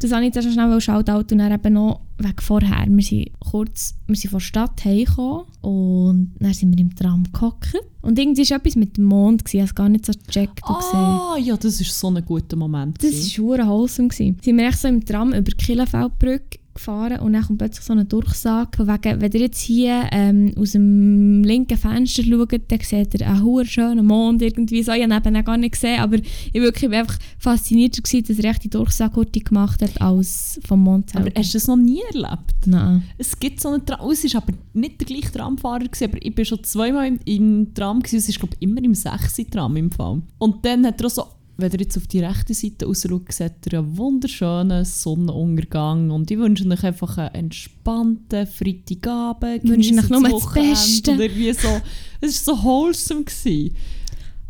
[0.00, 2.86] Das habe ich jetzt schon schnell Shoutout und dann eben noch weg vorher.
[2.88, 7.24] Wir sind kurz, wir sind von der Stadt heimgekommen und dann sind wir im Tram
[7.32, 7.74] gehockt.
[8.02, 9.56] Und irgendwie war etwas mit dem Mond, gewesen.
[9.56, 10.98] ich habe es gar nicht so gecheckt und gesehen.
[10.98, 13.02] Ah, ja, das ist so ein guter Moment.
[13.02, 14.08] Das war verdammt wholesome.
[14.08, 14.36] gewesen.
[14.42, 17.92] Sind wir echt so im Tram über die Kielenfeldbrücke gefahren und dann kommt plötzlich so
[17.92, 22.80] eine Durchsage, von wegen, wenn ihr jetzt hier ähm, aus dem linken Fenster schaut, dann
[22.80, 24.92] seht ihr einen hohen schönen Mond irgendwie so.
[24.92, 28.38] Ich habe ihn gar nicht gesehen, aber ich, wirklich, ich war einfach fasziniert, gewesen, dass
[28.38, 31.40] er echt die Durchsage gemacht hat als vom Mond Aber selber.
[31.40, 32.66] hast du das noch nie erlebt?
[32.66, 33.02] Nein.
[33.18, 36.24] Es gibt so einen Tram, oh, es war aber nicht der gleiche Tramfahrer, gewesen, aber
[36.24, 39.36] ich bin schon zweimal im, im Tram, gewesen, es ist glaube immer im 6.
[39.50, 40.22] Tram im Fall.
[40.38, 41.24] Und dann hat er auch so,
[41.56, 46.38] wenn ihr jetzt auf die rechte Seite rausschaut, seht ihr einen wunderschönen Sonnenuntergang und ich
[46.38, 49.64] wünsche euch einfach einen entspannten Freitagabend.
[49.64, 51.10] Ich wünsche euch nur das Wochenende Beste.
[51.12, 51.80] Irgendwie so,
[52.20, 53.24] es war so wholesome.
[53.24, 53.76] Gewesen.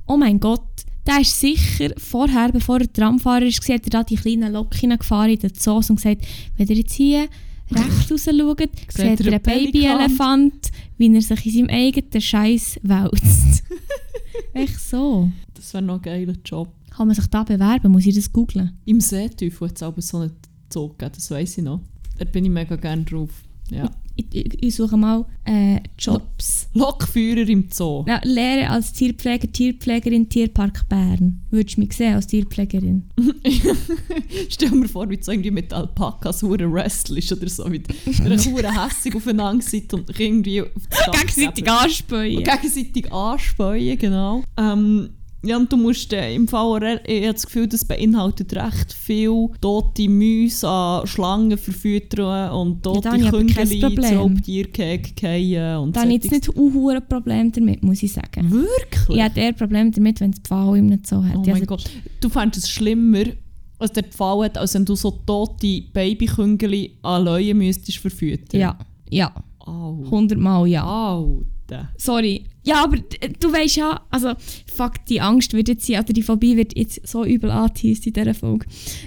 [0.06, 0.62] Oh mein Gott,
[1.06, 5.30] der ist sicher vorher, bevor er Tramfahrer war, hat er da die kleinen Lokinnen gefahren
[5.30, 6.24] in den Zoos und gesagt,
[6.56, 7.28] wenn ihr jetzt hier
[7.70, 9.42] rechts raus schaut, seht ihr einen?
[9.42, 13.64] Babyelefant, wie er sich in seinem eigenen Scheiß wälzt.
[14.54, 15.30] Echt so.
[15.52, 16.68] Das wäre noch ein geiler Job.
[16.96, 17.90] Kann man sich da bewerben?
[17.90, 18.78] Muss ich das googlen?
[18.84, 20.32] Im Seeteufel hat es aber so einen
[20.72, 21.80] Zoo gegeben, das weiss ich noch.
[22.18, 23.30] Da bin ich mega gerne drauf.
[23.70, 23.90] Ja.
[24.16, 26.68] Ich, ich, ich suche mal äh, Jobs.
[26.72, 28.04] Lokführer im Zoo.
[28.06, 31.40] Ja, Lehre als Tierpfleger, Tierpflegerin, Tierpark Bern.
[31.50, 33.10] Würdest du mich sehen als Tierpflegerin?
[34.48, 38.44] Stell mir vor, wie du so irgendwie mit Alpakas hure wrestlest oder so, wie ihr
[38.52, 40.62] hure hässig aufeinander seid und irgendwie
[41.12, 42.44] Gegenseitig anspähen.
[42.44, 44.44] Gegenseitig anspähen, genau.
[44.56, 45.10] Ähm,
[45.46, 49.48] Ja, und du musst äh, im re- ich habe das Gefühl, das beinhaltet recht viel
[49.60, 56.22] tote Mäuse an Schlangen verfüttern und tote kein Küngeli zu Raubtierkägen und Da habe ich
[56.24, 56.54] jetzt nicht ein
[56.96, 58.50] ein Problem damit, muss ich sagen.
[58.50, 59.16] Wirklich?
[59.18, 61.36] Ich hätte eher ein Problem damit, wenn es Pfahl im nicht so hat.
[61.36, 61.84] Oh Also, mein Gott.
[62.20, 63.24] Du fändest es schlimmer,
[63.78, 68.60] als der Fall hat, als wenn du so tote Babyküngeli an Leuen müsstest verfüttern.
[68.60, 68.78] Ja,
[69.10, 69.32] ja.
[69.58, 70.02] Au.
[70.04, 70.84] 100 Mal ja.
[71.70, 71.88] Alter.
[71.96, 72.44] Sorry.
[72.62, 74.32] Ja, aber du weißt ja, also,
[74.74, 78.12] fuck, die Angst wird jetzt sein, oder die Phobie wird jetzt so übel angeteased in
[78.12, 78.66] dieser Folge.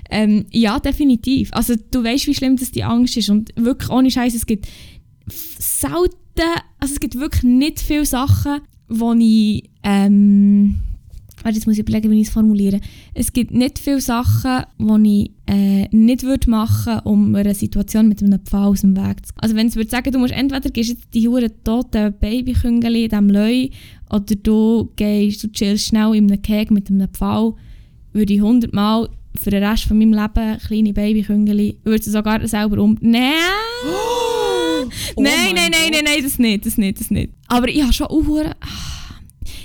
[0.10, 1.50] Ähm, ja, definitiv.
[1.54, 3.30] Also, du weißt, wie schlimm das die Angst ist.
[3.30, 4.68] Und wirklich, ohne Scheiß, es gibt
[5.28, 5.96] selten,
[6.80, 10.80] also es gibt wirklich nicht viele Sachen, wo ich, ähm,
[11.48, 12.82] warte, jetzt muss ich überlegen, wie ich es formuliere.
[13.14, 18.22] Es gibt nicht viele Sachen, die ich äh, nicht würde machen um einer Situation mit
[18.22, 19.40] einem Pfahl aus dem Weg zu gehen.
[19.42, 23.10] Also wenn es würde sagen, du musst entweder gehst jetzt die hure toten Babyküngeli in
[23.10, 23.70] diesem Leu
[24.10, 27.54] oder du gehst, du chillst schnell in einem Keg mit einem Pfahl,
[28.12, 29.08] würde ich hundertmal
[29.42, 32.98] für den Rest von meinem Leben kleine Babyküngeli, würde sie sogar selber um...
[33.02, 33.32] Nein!
[35.16, 37.34] Oh nein, nein, nein, nein, nein, das nicht, das nicht, das nicht.
[37.48, 38.56] Aber ich habe schon auch hure-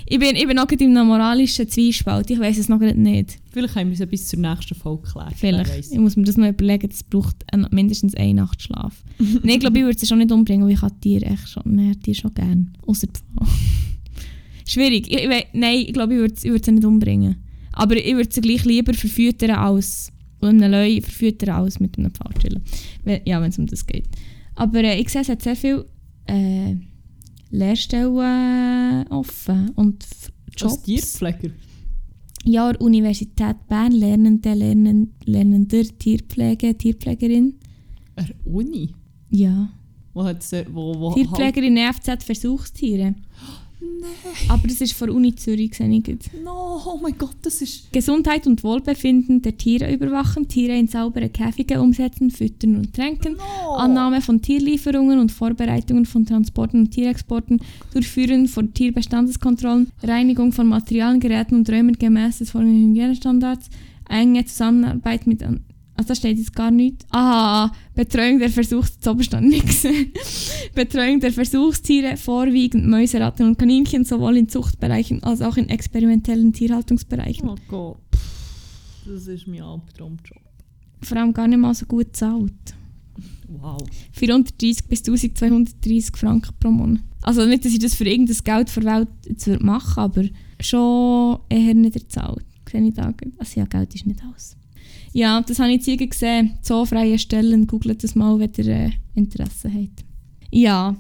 [0.07, 3.39] ich bin, ich bin noch in einem moralischen Zwiespalt, ich weiß es noch nicht.
[3.51, 5.35] Vielleicht haben wir es bis zur nächsten Folge geklärt.
[5.37, 5.93] Vielleicht.
[5.93, 9.03] Ich muss mir das noch überlegen, das braucht ein, mindestens eine Nacht Schlaf.
[9.19, 11.97] Nein, ich glaube, ich würde sie schon nicht umbringen, weil ich habe Tiere echt schon,
[12.03, 12.67] Tiere schon gerne.
[12.87, 13.49] Außer Pfahl.
[14.67, 15.11] Schwierig.
[15.11, 17.37] Ich, ich, nein, ich glaube, ich würde, ich würde sie nicht umbringen.
[17.73, 22.13] Aber ich würde sie gleich lieber verfüttern als und einem Leu verfüttern als mit einem
[22.13, 22.63] Pfahl chillen.
[23.25, 24.07] Ja, wenn es um das geht.
[24.55, 25.87] Aber äh, ich sehe, es hat sehr viele
[26.27, 26.77] äh,
[27.53, 30.05] Lehrstellen offen und
[30.57, 30.75] Jobs.
[30.75, 31.51] Als Tierpfleger.
[32.45, 37.55] Ja, an der Universität Bern Lernende, Lernen, Lernender Tierpflege, Tierpflegerin.
[38.17, 38.91] Eine Uni.
[39.31, 39.69] Ja.
[40.13, 43.15] Wo hat sie, wo, wo Tierpflegerin EFZ Versuchstiere.
[44.49, 45.73] Aber das ist von der Uni Zürich.
[45.79, 47.93] Halt, no, oh mein Gott, das ist...
[47.93, 53.75] Gesundheit und Wohlbefinden der Tiere überwachen, Tiere in saubere Käfige umsetzen, füttern und tränken, No.
[53.75, 57.61] Annahme von Tierlieferungen und Vorbereitungen von Transporten und Tierexporten,
[57.93, 63.69] Durchführen von Tierbestandeskontrollen, Reinigung von Materialien, Geräten und Räumen gemäß des folgenden Hygienestandards,
[64.09, 65.45] enge Zusammenarbeit mit...
[66.03, 67.07] Also da steht jetzt gar nichts.
[67.13, 68.99] Ah, Betreuung der Versuchs...
[69.41, 70.13] Nicht gesehen.
[70.75, 76.53] Betreuung der Versuchstiere, vorwiegend Mäuse, Ratten und Kaninchen, sowohl in Zuchtbereichen als auch in experimentellen
[76.53, 77.49] Tierhaltungsbereichen.
[77.49, 77.99] Oh Gott.
[79.07, 80.43] Das ist mein Albtraumjob.
[81.03, 82.53] Vor allem gar nicht mal so gut zahlt.
[83.47, 83.81] Wow.
[84.13, 87.03] 430 bis 1230 Franken pro Monat.
[87.21, 90.25] Also nicht, dass ich das für irgendein Geld für Welt jetzt machen aber
[90.61, 92.45] schon eher nicht erzahlt.
[92.69, 93.15] Sehe ich da.
[93.39, 94.57] Also ja, Geld ist nicht alles.
[95.13, 96.59] Ja, das habe ich jetzt gesehen.
[96.63, 97.67] Zoofreie Stellen.
[97.67, 100.05] Googelt das mal, wenn ihr äh, Interesse habt.
[100.51, 100.97] Ja,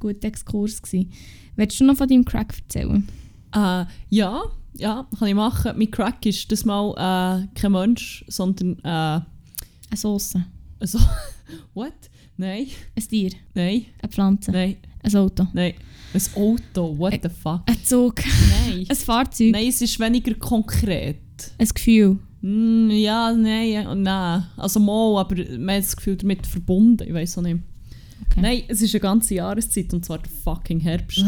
[0.00, 1.10] guter Exkurs gewesen.
[1.56, 3.06] Willst du noch von deinem Crack erzählen?
[3.54, 4.42] Äh, ja,
[4.76, 5.72] ja, kann ich machen.
[5.76, 9.24] Mein Crack ist das mal äh, kein Mensch, sondern äh, Eine
[9.94, 10.44] Soße,
[10.80, 10.98] also,
[11.74, 11.92] what?
[12.38, 12.66] Nein,
[12.96, 15.74] ein Tier, nein, eine Pflanze, nein, ein Auto, nein.
[16.14, 17.62] Ein Auto, what the fuck?
[17.66, 18.86] ein Zug, Nein.
[18.88, 21.18] ein Fahrzeug, Nein, es ist weniger konkret.
[21.58, 22.18] ein Gefühl.
[22.42, 24.46] Mm, ja, nein, nein.
[24.56, 27.06] Also mal, aber man hat das Gefühl damit verbunden.
[27.06, 27.60] Ich weiß auch nicht.
[28.26, 28.40] Okay.
[28.40, 31.24] Nein, es ist eine ganze Jahreszeit und zwar der fucking Herbst.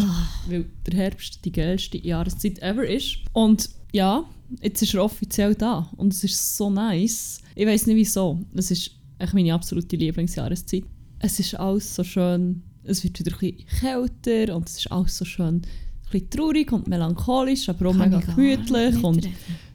[0.48, 3.18] Weil der Herbst die geilste Jahreszeit ever ist.
[3.32, 4.24] Und ja,
[4.60, 7.40] jetzt ist er offiziell da und es ist so nice.
[7.54, 8.40] Ich weiß nicht wieso.
[8.54, 10.84] Es ist echt meine absolute Lieblingsjahreszeit.
[11.20, 12.62] Es ist alles so schön.
[12.82, 15.56] Es wird wieder ein bisschen kälter und es ist alles so schön.
[15.56, 15.62] Ein
[16.10, 19.28] bisschen traurig und melancholisch, aber auch Kann mega gemütlich und.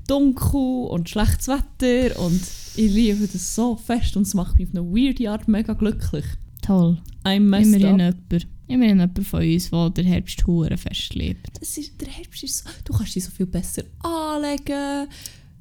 [0.09, 2.41] Dunkel und schlechtes Wetter und
[2.75, 6.25] ich liebe das so fest und es macht mich auf eine weirde Art mega glücklich.
[6.61, 6.97] Toll.
[7.25, 7.81] Immerhin up.
[7.81, 8.47] jemand.
[8.67, 11.47] Immerhin jemand von uns, der den Herbst hure fest liebt.
[11.59, 15.07] Das ist, der Herbst ist so, du kannst dich so viel besser anlegen.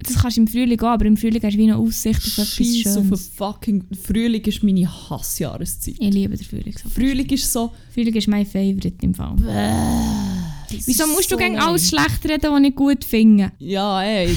[0.00, 2.38] Das kannst du im Frühling auch, aber im Frühling hast du wie eine Aussicht auf
[2.38, 3.28] etwas Scheiss auf Schönes.
[3.34, 5.96] fucking Frühling ist meine Hassjahreszeit.
[5.98, 6.74] Ich liebe den Frühling.
[6.80, 6.88] So.
[6.88, 7.72] Frühling ist so...
[7.92, 9.34] Frühling ist mein Favourite im Fall.
[9.36, 13.52] das Wieso musst so du gegen alles schlecht reden, was ich gut finde?
[13.58, 14.36] Ja, ey.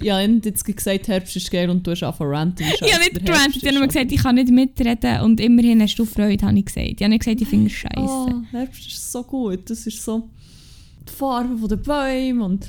[0.00, 2.64] ja, ich habe jetzt gesagt, Herbst ist geil und du hast angefangen ranten.
[2.64, 5.96] Ich habe nicht gerantet, ich habe nur gesagt, ich kann nicht mitreden und immerhin hast
[5.96, 6.88] du Freude, habe ich gesagt.
[6.88, 7.96] Ich habe nicht gesagt, ich finde es scheiße.
[7.98, 9.68] Oh, Herbst ist so gut.
[9.70, 10.28] Das ist so
[11.08, 12.66] die Farbe von den Bäumen und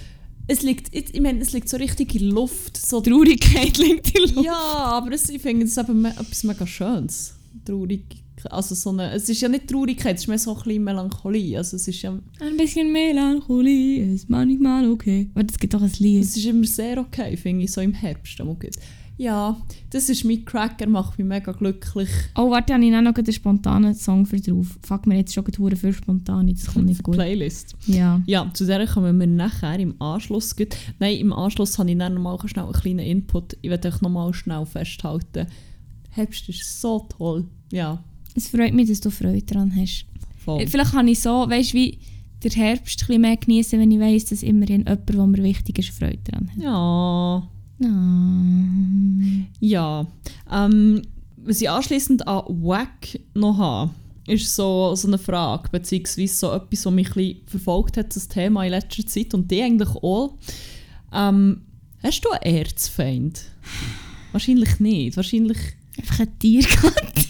[0.48, 2.78] es liegt, ich, meine, es liegt so richtig in der Luft.
[2.78, 4.46] So Traurigkeit liegt in der Luft.
[4.46, 7.36] Ja, aber es, ich finde es eben etwas mega Schönes.
[7.66, 8.04] Traurig.
[8.52, 11.58] Also so eine, es ist ja nicht Traurigkeit, es ist mehr so ein bisschen Melancholie.
[11.58, 15.30] Also es ist ja Ein bisschen Melancholie ist manchmal okay.
[15.34, 16.24] Warte, es gibt doch ein Lied.
[16.24, 18.38] es ist immer sehr okay, finde ich, so im Herbst.
[18.38, 18.76] gut.
[19.18, 19.56] Ja,
[19.92, 22.10] das ist mein Crack, er macht mich mega glücklich.
[22.36, 24.78] Oh, warte, habe ich auch noch einen spontanen Song für drauf.
[24.86, 27.16] Fuck, mir jetzt schon gerade für spontan, das kommt nicht gut.
[27.16, 27.76] Playlist.
[27.88, 28.22] Ja.
[28.26, 30.56] Ja, zu der kommen wir nachher im Anschluss.
[30.56, 30.76] gut.
[31.00, 33.56] Nein, im Anschluss habe ich dann nochmal schnell einen kleinen Input.
[33.62, 35.48] Ich werde euch nochmal schnell festhalten.
[36.10, 37.46] Herbst ist so toll.
[37.72, 38.04] Ja,
[38.36, 40.06] Es freut mich, dass du Freude daran hast.
[40.44, 40.62] voll.
[40.62, 41.98] Äh, Vielleicht kann ich so, weißt du, wie
[42.44, 45.80] der Herbst ein bisschen mehr genießen, wenn ich weiss, dass immerhin jemand, der mir wichtig
[45.80, 46.62] ist, Freude daran hat.
[46.62, 47.50] Ja,
[47.84, 49.46] Ah.
[49.60, 50.08] ja.
[50.52, 51.02] Ähm,
[51.38, 53.92] was ich anschließend an Wack noch habe,
[54.28, 58.64] ist so, so eine Frage, beziehungsweise so etwas, was mich ein verfolgt hat, das Thema
[58.64, 60.36] in letzter Zeit und die eigentlich auch.
[61.14, 61.62] Ähm,
[62.02, 63.44] hast du einen Erzfeind?
[64.32, 65.18] Wahrscheinlich nicht.
[65.18, 65.58] Wahrscheinlich
[65.98, 67.25] Einfach ein Tiergattung.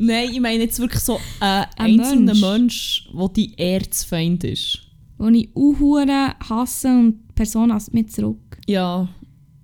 [0.00, 3.08] Nein, ich meine jetzt wirklich so ein Ein einzelner Mensch.
[3.12, 4.78] Der dein Erzfeind ist.
[5.18, 8.38] Wo ich Uhuren hasse und die Person hasst mich zurück.
[8.68, 9.08] Ja,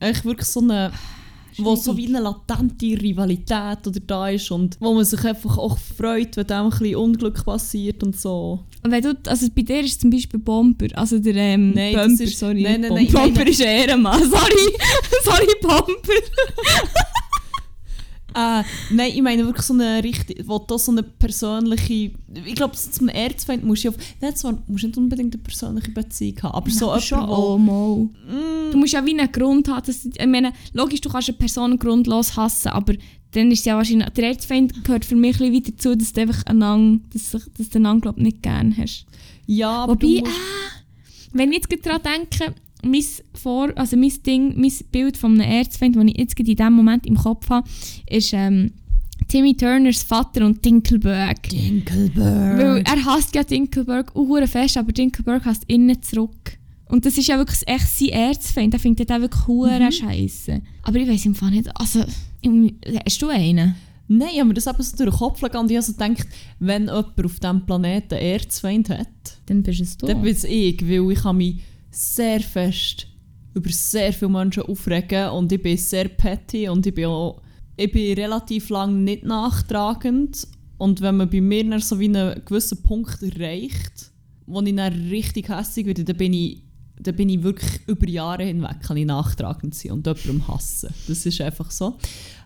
[0.01, 0.91] eigentlich wirklich so eine,
[1.59, 5.79] wo so wie eine latente Rivalität oder da ist und wo man sich einfach auch
[5.79, 8.65] freut, wenn dem ein bisschen Unglück passiert und so.
[8.83, 12.39] Wenn du, also bei dir ist zum Beispiel Bomber, also der ähm, Nein, Bumper, ist-
[12.39, 12.63] sorry.
[12.63, 14.75] nein, nein, Bom- nein, ich Bomber ist Ehrenmann, sorry.
[15.23, 15.87] sorry, Bomber.
[18.35, 22.11] Äh, nein, ich meine wirklich so eine richtig, wo du so eine persönliche,
[22.45, 25.93] ich glaube, zum Erzfeind musst du ja, nein, zwar musst du nicht unbedingt eine persönliche
[25.93, 27.97] Beziehung haben, aber so Aber jemand, schon, wo, oh, mal.
[27.97, 29.87] Mm, Du musst ja wie einen Grund haben.
[29.87, 32.95] Dass, ich meine, logisch, du kannst eine Person grundlos hassen, aber
[33.31, 36.21] dann ist es ja wahrscheinlich, der Erzfeind gehört für mich ein bisschen dazu, dass du
[36.23, 39.07] einfach einander, dass, dass du einander glaub, nicht gerne hast.
[39.47, 42.55] ja, aber Wobei, du musst, äh, wenn ich jetzt gerade daran denke,
[42.85, 43.03] mein,
[43.35, 47.07] Vor also mein Ding, mein Bild von einem Erzfeind, das ich jetzt in diesem Moment
[47.07, 47.69] im Kopf habe,
[48.09, 48.73] ist ähm,
[49.29, 51.49] Timmy Turners Vater und Dinkelberg.
[51.49, 52.59] Dinkelberg.
[52.59, 56.59] Weil er hasst ja Dinkelberg auch fest, aber Dinkelberg hasst innen zurück.
[56.89, 58.73] Und das ist ja wirklich echt sein Erzfeind.
[58.73, 59.91] Der findet den auch wirklich hure Mhm.
[59.93, 60.61] scheiße.
[60.83, 63.75] Aber ich weiß im Fall nicht, also, hast du einen?
[64.07, 66.27] Nein, habe mir das eben so durch den Kopf gegangen ich habe so gedacht,
[66.61, 69.09] wenn jemand auf diesem Planeten Erzfeind hat,
[69.47, 70.07] Dann bist es du.
[70.07, 71.57] dann bin es ich, weil ich kann mich
[71.95, 73.07] sehr fest
[73.55, 77.41] über sehr viele Menschen aufregen und ich bin sehr petty und ich bin auch
[77.77, 80.47] ich bin relativ lang nicht nachtragend
[80.79, 84.13] und wenn man bei mir so wie einen gewissen Punkt erreicht,
[84.47, 86.63] wo ich dann richtig hässlich werde, dann bin ich
[86.97, 90.91] dann bin ich wirklich über Jahre hinweg kann ich nachtragend sein und jemandem hassen.
[91.09, 91.97] Das ist einfach so.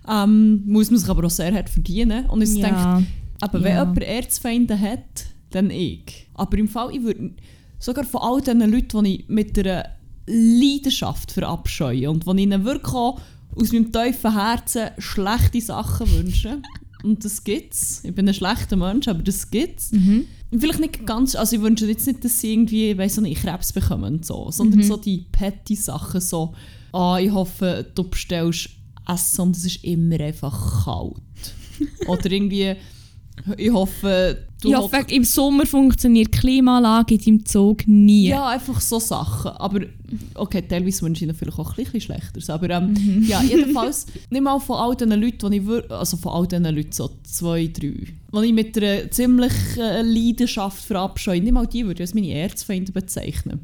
[0.09, 2.25] Ähm, muss man sich aber auch sehr hart verdienen.
[2.27, 3.03] Und ich denke, ja.
[3.43, 3.81] aber wenn Ja.
[3.83, 6.29] jemand Erzfeinde hat, dann ich.
[6.33, 7.33] Aber im Fall, ich würde
[7.79, 9.85] sogar von all diesen Leuten, die ich mit einer
[10.27, 13.21] Leidenschaft verabscheue und die ich ihnen wirklich auch
[13.57, 16.59] aus meinem tiefen Herzen schlechte Sachen wünsche.
[17.03, 18.01] Und das gibt's.
[18.05, 19.93] Ich bin ein schlechter Mensch, aber das gibt's.
[19.93, 20.25] Mhm.
[20.59, 24.15] Vielleicht nicht ganz, also ich wünsche jetzt nicht, dass sie irgendwie, weiss nicht, Krebs bekommen
[24.15, 24.85] und so, sondern Mhm.
[24.85, 26.55] so die petty Sachen, so,
[26.93, 28.71] ah, ich hoffe, du bestellst
[29.07, 31.23] Essen und es ist immer einfach kalt.
[32.09, 32.75] Oder irgendwie,
[33.57, 38.29] ich hoffe, du Ich hoffe, im Sommer funktioniert die Klimaanlage in deinem Zug nie.
[38.29, 39.51] Ja, einfach so Sachen.
[39.53, 39.81] Aber
[40.35, 42.51] okay, teilweise wünsche ich vielleicht auch ein bisschen Schlechteres.
[42.51, 43.25] Aber ähm, Mhm.
[43.29, 46.93] ja, jedenfalls nicht mal von all diesen Leuten, die ich also von all diesen Leuten,
[46.93, 47.93] so zwei, drei,
[48.43, 52.33] die ich mit einer ziemlich äh, Leidenschaft verabscheue, nicht mal die würde ich als meine
[52.35, 53.61] Erzfeinde bezeichnen.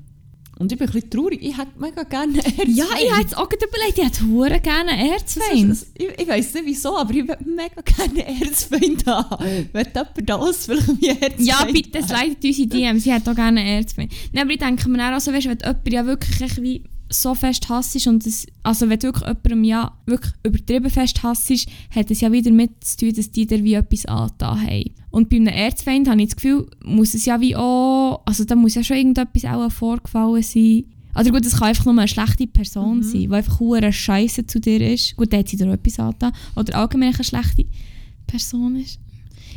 [0.58, 1.40] Und ich bin ein bisschen traurig.
[1.42, 2.68] Ich hätte mega gerne Erzfeind.
[2.76, 5.70] Ja, ich habe jetzt auch überlegt, ich hätte hure gerne einen Das ist, Erzfeind.
[5.70, 9.44] das, ich, ich weiß nicht wieso, aber ich würde mega gerne Erzfeind haben.
[9.72, 13.62] Wenn jemand das vielleicht mein Erzfeind Ja, bitte slidet unsere DM, sie hat auch gerne
[13.68, 14.12] Erzfeind.
[14.32, 17.68] Nein, aber ich denke mir auch so, weißt, wenn jemand ja wirklich wie so fest
[17.68, 22.20] hassest und das, also wenn du wirklich jemandem ja wirklich übertrieben fest hassest, hat es
[22.20, 24.90] ja wieder mit zu tun, dass die dir wie etwas angetan haben.
[25.10, 28.56] Und bei einem Erzfeind habe ich das Gefühl, muss es ja wie auch, also da
[28.56, 30.84] muss ja schon irgendetwas auch vorgefallen sein.
[31.12, 34.58] Also gut, es kann einfach nur eine schlechte Person sein, die einfach hure Scheiße zu
[34.58, 35.14] dir ist.
[35.16, 36.32] Gut, da hat sie dir etwas angetan.
[36.56, 37.66] Oder allgemein eine schlechte
[38.26, 38.98] Person ist.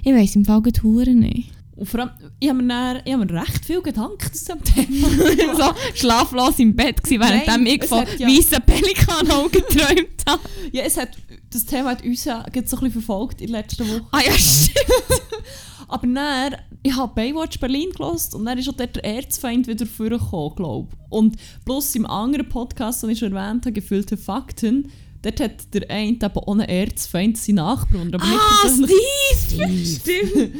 [0.03, 1.49] Ich weiss im Fall gut hure nicht.
[1.77, 2.09] Und vor allem,
[2.39, 5.07] ich habe mir, ich habe mir recht viel Gedanken zu diesem Thema
[5.55, 10.41] so schlaflos im Bett gewesen, während Nein, ich von ja- weißen Pelikanaugen geträumt habe.
[10.71, 11.09] Ja, es hat,
[11.51, 14.05] das Thema hat uns ja gerade so ein bisschen verfolgt in der letzten Woche.
[14.11, 15.21] Ah ja, stimmt.
[15.87, 19.85] Aber dann, ich habe Baywatch Berlin gelost und dann ist auch dort der Erzfeind wieder
[19.85, 21.11] vorgekommen, glaube ich.
[21.11, 25.89] Und plus im anderen Podcast, den ich schon erwähnt habe, «Gefühlte Fakten», dort hat der
[25.89, 28.91] eine eben einen Erzfeind, sein Nachbar, aber nicht Ah, persönlich.
[29.45, 29.85] Steve!
[29.85, 30.55] Stimmt.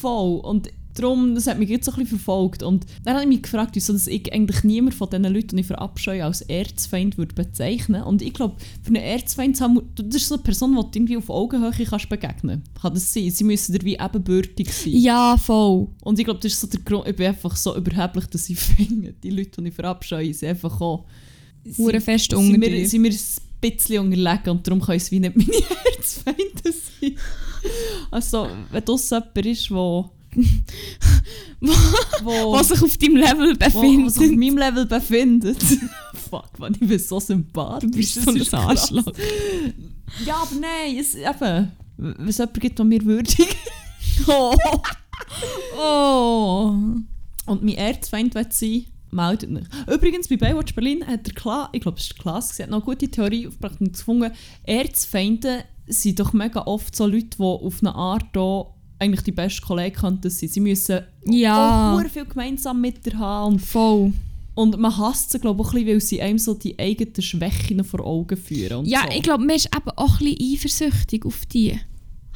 [0.00, 0.40] Voll.
[0.40, 2.62] Und darum, das hat mich jetzt so ein bisschen verfolgt.
[2.62, 5.60] Und dann habe ich mich gefragt, wieso dass ich eigentlich niemand von diesen Leuten, die
[5.60, 10.22] ich verabscheue, als Erzfeind würde bezeichnen Und ich glaube, für einen Erzfeind zu haben, das
[10.22, 13.30] ist so eine Person, die du irgendwie auf Augenhöhe kannst begegnen Kann das sein?
[13.30, 14.92] Sie müssen dir wie ebenbürtig sein.
[15.08, 15.88] Ja, voll.
[16.02, 18.58] Und ich glaube, das ist so der Grund, ich bin einfach so überheblich, dass ich
[18.58, 21.04] finde, die Leute, die ich verabscheue, sind einfach auch...
[22.00, 23.12] Fest sind mir, sind mir
[23.60, 27.16] bisschen unterlegen und darum können es wie nicht meine Herzfeinde sein.
[28.10, 30.10] Also, wenn das jemand ist, wo...
[31.60, 31.72] Wo,
[32.22, 34.12] wo, was sich auf deinem Level wo, was befindet.
[34.12, 35.62] sich auf meinem Level befindet.
[36.30, 37.90] Fuck, man, ich bin so sympathisch.
[37.90, 38.64] Du bist Das so ein.
[38.68, 39.12] Arschloch.
[40.24, 43.48] Ja, aber nein, es, eben, wenn es jemanden gibt, der mir würdig
[44.26, 44.56] Oh.
[45.78, 46.74] oh.
[47.46, 49.64] und mein Erzfeind will sein, meldet mich.
[49.86, 52.70] Übrigens, bei Baywatch Berlin hat der Klaas, ich glaube, es ist der Klaas, sie hat
[52.70, 54.32] noch eine gute Theorie aufgebracht und gefunden,
[54.64, 59.64] Erzfeinde sind doch mega oft so Leute, die auf eine Art auch eigentlich die besten
[59.64, 60.48] Kollegen könnten sein.
[60.48, 61.94] Sie müssen Ja.
[61.94, 63.54] auch sehr viel gemeinsam mit dir haben.
[63.54, 64.12] Und, Voll.
[64.54, 67.22] und man hasst sie, glaube ich, auch ein bisschen, weil sie einem so die eigenen
[67.22, 68.78] Schwächen vor Augen führen.
[68.80, 69.16] Und Ja, so.
[69.16, 71.78] ich glaube, man ist eben auch ein bisschen eifersüchtig auf die.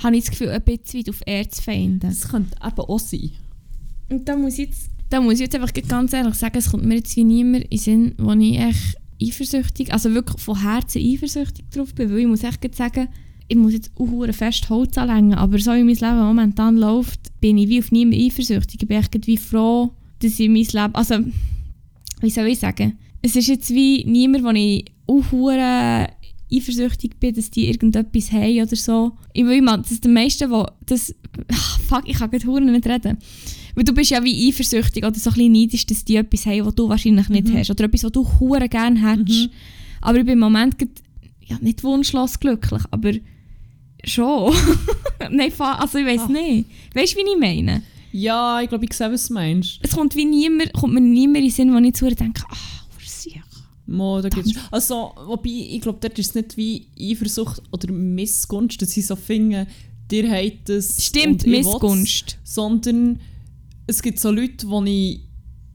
[0.02, 2.06] Habe ich das Gefühl, ein bisschen weit auf Erzfeinde.
[2.08, 3.30] Das könnte eben auch sein.
[4.08, 6.84] Und da muss ich jetzt, da muss ich jetzt einfach ganz ehrlich sagen, es kommt
[6.84, 11.00] mir jetzt wie niemand in den Sinn, wo ich echt eifersüchtig, also wirklich von Herzen
[11.02, 13.08] eifersüchtig drauf bin, weil ich muss echt sagen,
[13.52, 17.58] ich muss jetzt auch fest Holz anlängen, aber so wie mein Leben momentan läuft, bin
[17.58, 18.80] ich wie auf niemanden eifersüchtig.
[18.82, 21.16] Ich bin echt wie froh, dass ich mein Leben, also,
[22.22, 26.06] wie soll ich sagen, es ist jetzt wie niemand, wo ich auch
[26.50, 29.12] eifersüchtig bin, dass die irgendetwas haben oder so.
[29.34, 31.14] Ich will mal, das ist der meiste, wo das,
[31.50, 33.18] ach, fuck, ich kann gerade nicht reden.
[33.74, 36.64] Weil du bist ja wie eifersüchtig oder so ein bisschen neidisch, dass die etwas haben,
[36.64, 37.58] was du wahrscheinlich nicht Mhm.
[37.58, 37.70] hast.
[37.70, 39.46] Oder etwas, was du hure gerne hättest.
[39.46, 39.50] Mhm.
[40.00, 40.76] Aber ich bin im Moment
[41.46, 43.12] ja, nicht wunschlos glücklich, aber
[44.04, 44.54] schon.
[45.30, 46.28] Nein, also ich weiß Ah.
[46.28, 46.68] nicht.
[46.94, 47.82] Weißt du, wie ich meine?
[48.12, 49.78] Ja, ich glaube, ich sehe, was du meinst.
[49.82, 52.56] Es kommt, wie niemand, kommt mir niemand in den Sinn, wo ich zu denke, ah,
[52.98, 53.42] Ursiach.
[53.86, 58.80] Mo, da gibt's, also, wobei, ich glaube, dort ist es nicht wie Eifersucht oder Missgunst,
[58.82, 59.66] dass sie so finden,
[60.10, 62.38] dir hat es Stimmt, Missgunst.
[62.44, 63.18] Sondern
[63.86, 65.20] es gibt so Leute, wo ich,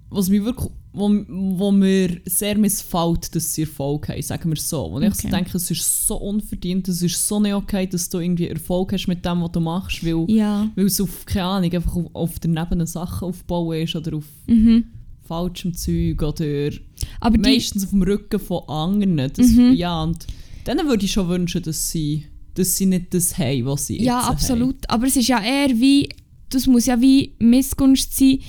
[0.09, 1.10] was mir wirklich, wo,
[1.58, 4.91] wo mir sehr missfällt, dass sie Erfolg haben, sagen wir so.
[4.91, 5.36] Wo ich so Okay.
[5.36, 9.08] denke, es ist so unverdient, es ist so nicht okay, dass du irgendwie Erfolg hast
[9.08, 10.70] mit dem, was du machst, weil, Ja.
[10.76, 14.86] weil es auf, keine Ahnung, einfach auf, auf daneben Sachen aufbauen ist oder auf Mhm.
[15.28, 16.70] falschem Zeug oder
[17.20, 19.18] Aber meistens auf dem Rücken von anderen.
[19.36, 19.74] Das, Mhm.
[19.74, 20.26] Ja, und
[20.66, 22.26] denen würde ich schon wünschen, dass sie,
[22.56, 24.89] dass sie nicht das haben, was sie ja, jetzt absolut.
[24.89, 26.10] Aber es ist ja eher wie,
[26.50, 28.39] das muss ja wie Missgunst sein.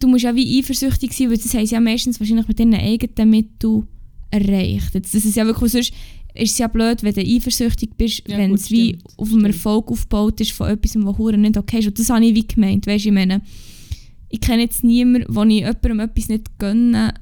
[0.00, 2.74] Du musst ja wie eifersüchtig sein, weil das haben sie ja meistens wahrscheinlich mit ihren
[2.74, 3.86] eigenen Mitteln
[4.30, 4.94] erreicht.
[4.94, 5.92] Jetzt, das ist ja wirklich, sonst
[6.34, 9.44] ist es ja blöd, wenn du eifersüchtig bist, Ja, wenn es wie stimmt, auf einem.
[9.46, 11.86] Erfolg aufgebaut ist von etwas, was hure nicht okay ist.
[11.86, 13.40] Und das habe ich wie gemeint, weißt ich meine,
[14.28, 17.14] ich kenne jetzt niemanden, wo ich jemandem etwas nicht gönne,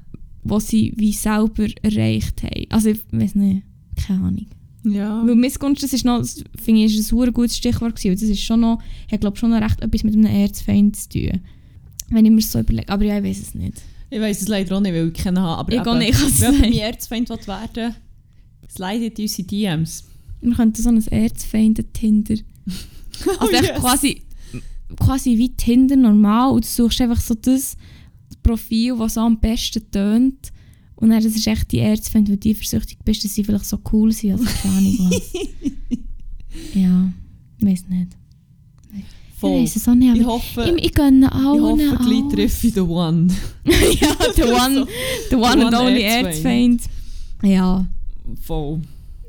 [0.43, 2.65] was sie wie selber erreicht haben.
[2.69, 3.63] Also ich weiß nicht,
[3.95, 4.47] keine Ahnung.
[4.83, 5.25] Ja.
[5.25, 6.25] Weil Missgunst, das ist noch,
[6.61, 8.19] finde ich, ist ein sehr gutes Stichwort gewesen.
[8.19, 8.79] Das ist schon noch,
[9.11, 11.41] hat glaube schon noch recht etwas mit einem Erzfeind zu tun.
[12.13, 12.89] Wenn ich mir so überlege.
[12.89, 13.81] Aber ja, ich weiß es nicht.
[14.09, 15.59] Ich weiß es leider auch nicht, weil ich keinen habe.
[15.59, 17.95] Aber Ich auch nicht, ich wenn mein Erzfeind werden
[18.69, 20.03] slidet in unsere DMs.
[20.41, 22.35] Wir könnten so ein Erzfeind-Tinder.
[23.39, 23.79] Also Oh, yes.
[23.79, 24.21] quasi,
[24.99, 26.51] quasi wie Tinder normal.
[26.51, 27.77] Und du suchst einfach so das
[28.41, 30.51] Profil, das so am besten tönt.
[30.95, 33.79] Und dann, das ist echt die Erzfeind, weil du eifersüchtig bist, dass sie vielleicht so
[33.91, 34.31] cool sind.
[34.33, 35.33] Also keine Ahnung was.
[36.73, 37.13] ja,
[37.59, 38.17] ich weiß nicht.
[39.43, 39.55] Voll.
[39.57, 40.15] Ich weiß es auch nicht.
[40.15, 43.27] Ich hoffe, ich, ich gönne ich allen hoffe gleich treffe ich den One.
[43.65, 44.87] ja, the one,
[45.29, 46.81] the one The and only Erzfeind.
[47.43, 47.85] Ja.
[48.41, 48.79] Voll.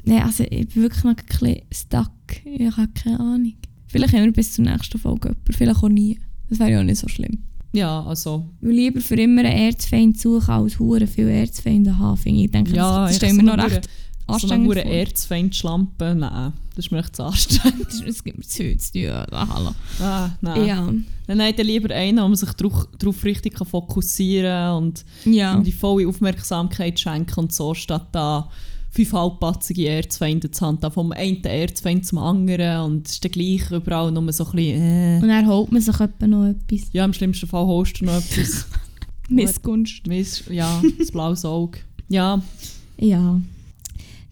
[0.04, 2.10] Nein, also ich bin wirklich noch ein bisschen stuck.
[2.44, 3.54] Ich habe keine Ahnung.
[3.88, 6.18] Vielleicht haben wir bis zur nächsten Folge jemanden, vielleicht auch nie.
[6.48, 7.38] Das wäre ja auch nicht so schlimm.
[7.72, 8.44] Ja, also.
[8.60, 12.16] Ich will lieber für immer einen Erzfeind suchen, als hure viele Erzfeinde haben.
[12.16, 13.80] finde Ich Ich denke, Ja, das, das ich stellen wir noch eine
[14.28, 14.90] recht So eine anstrengend hure vor.
[14.92, 17.86] Erzfeind-Schlampe, nein, das ist mir echt zu anstrengend.
[18.06, 19.02] Das- gibt mir zu viel zu tun.
[19.02, 19.70] Ja, hallo.
[20.00, 20.66] Ah, nein.
[20.66, 20.92] Ja.
[21.26, 25.56] Dann hat er lieber einen, wo man sich darauf richtig kann fokussieren kann und Ja.
[25.60, 28.48] die volle Aufmerksamkeit schenken und so, statt da
[28.90, 33.68] fünf halbpatzige Erzfeinde zu haben, vom einen Erzfeind zum anderen und es ist dann gleich
[33.72, 35.18] überall nur so ein bisschen, äh.
[35.20, 36.88] Und dann holt man sich etwa noch etwas.
[36.92, 38.66] Ja, im schlimmsten Fall holst du noch etwas.
[39.28, 40.06] Missgunst.
[40.06, 41.78] Miss, ja, das blaues Auge.
[42.08, 42.40] Ja,
[42.98, 43.40] Ja.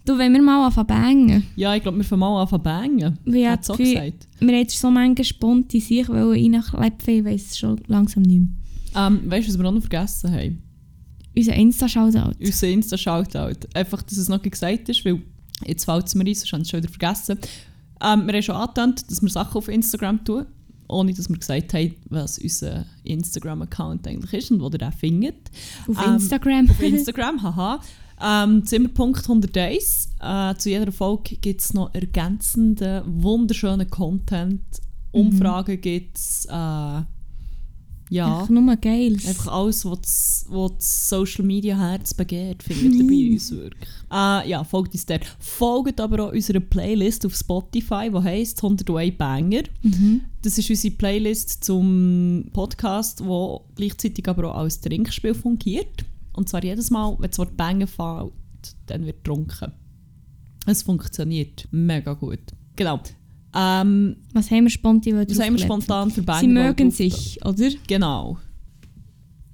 [0.04, 1.42] Du, wenn wir mal anfangen bangen.
[1.54, 3.18] ja, ich glaube, wir fangen mal an zu bangen.
[3.24, 4.28] Wie Hat Gefühl- gesagt.
[4.40, 9.06] Wir haben jetzt so manche Sponti sich reinklepfen, ich weiss es schon langsam nicht mehr.
[9.06, 10.62] Ähm, weißt du, was wir noch vergessen haben?
[11.36, 12.32] Unser Insta-Shoutout.
[12.40, 13.68] Unser Insta-Shoutout.
[13.74, 15.22] Einfach, dass es noch gesagt ist, weil
[15.66, 17.38] jetzt fällt es mir ein, sonst habe ich es schon wieder vergessen.
[18.02, 20.44] Ähm, wir haben schon angetönt, dass wir Sachen auf Instagram tun,
[20.88, 25.36] ohne dass wir gesagt haben, was unser Instagram-Account eigentlich ist und wo ihr den findet.
[25.88, 26.68] Auf Ähm, Instagram.
[26.68, 27.80] Auf Instagram, haha.
[28.24, 30.10] Ähm, Zimmerpunkt 101.
[30.20, 34.62] Äh, zu jeder Folge gibt es noch ergänzenden, wunderschönen Content.
[35.10, 36.46] Umfragen gibt es.
[36.46, 37.02] Äh,
[38.10, 38.40] Ja.
[38.40, 39.26] Einfach nur Geiles.
[39.26, 43.88] Einfach alles, was das, was das Social Media Herz begehrt, findet ihr bei uns wirklich.
[44.12, 45.24] Äh, ja, folgt uns dort.
[45.38, 49.62] Folgt aber auch unserer Playlist auf Spotify, die heisst 101 Banger.
[49.82, 50.20] Mhm.
[50.42, 56.04] Das ist unsere Playlist zum Podcast, wo gleichzeitig aber auch als Trinkspiel fungiert.
[56.34, 58.32] Und zwar jedes Mal, wenn das Wort Banger fällt,
[58.86, 59.72] dann wird getrunken.
[60.66, 62.40] Es funktioniert mega gut.
[62.76, 63.00] Genau.
[63.54, 66.40] Ähm, Was haben wir spontan was haben wir spontan für Banger?
[66.40, 67.68] Sie mögen sich, oder?
[67.86, 68.38] Genau.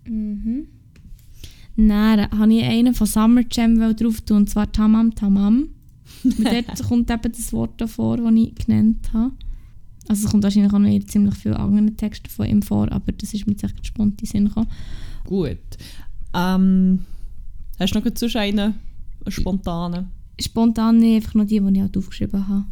[0.07, 0.69] Mhm.
[1.77, 5.71] Dann habe ich einen von Summer Jam drauf tun, und zwar Tamam Tamam.
[6.25, 9.33] Dort kommt eben das Wort davor, das ich genannt habe.
[10.09, 13.35] Also es kommt wahrscheinlich auch noch ziemlich vielen anderen Texten von ihm vor, aber das
[13.35, 14.69] ist mir jetzt echt spontan Sinn gekommen.
[15.25, 15.59] Gut.
[16.35, 17.01] Ähm,
[17.79, 18.75] hast du noch sonst einen, einen
[19.33, 20.11] spontanen?
[20.41, 22.65] Spontan nicht, einfach nur die, die ich halt aufgeschrieben habe.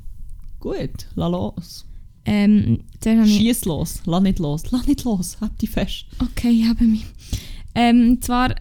[0.60, 1.86] Gut, lass los.
[2.24, 2.80] Ähm.
[3.04, 6.06] Schieß los, lass nicht los, lass nicht los, hab dich fest.
[6.20, 7.04] Okay, ich habe mich.
[7.74, 8.54] Ähm, zwar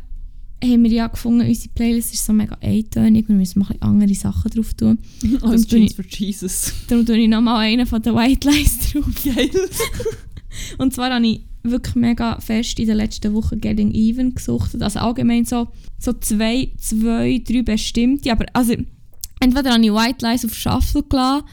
[0.63, 3.81] haben wir ja gefunden, unsere Playlist ist so mega eintönig, wir müssen mal ein bisschen
[3.89, 4.99] andere Sachen drauf tun.
[5.41, 6.73] Als Jeans ich- for Jesus.
[6.87, 9.05] Darum tue ich nochmal einen von den White Lies drauf.
[9.23, 9.49] Geil.
[10.77, 11.41] Und zwar habe ich
[11.71, 14.81] wirklich mega fest in den letzten Wochen Getting Even gesucht.
[14.81, 15.67] Also allgemein so,
[15.99, 18.31] so zwei, zwei, drei bestimmte.
[18.31, 18.75] Aber also,
[19.39, 21.45] entweder habe ich White Lies auf Shuffle gelassen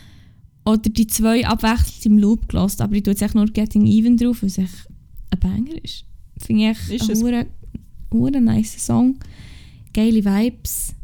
[0.64, 2.82] oder die zwei abwechselnd im Loop gelassen.
[2.82, 4.88] Aber ich tue jetzt nur Getting Even drauf, weil es echt
[5.30, 6.04] ein Banger ist.
[6.38, 9.18] Finde ich echt Ist ein nice Song.
[9.92, 10.94] Geile Vibes.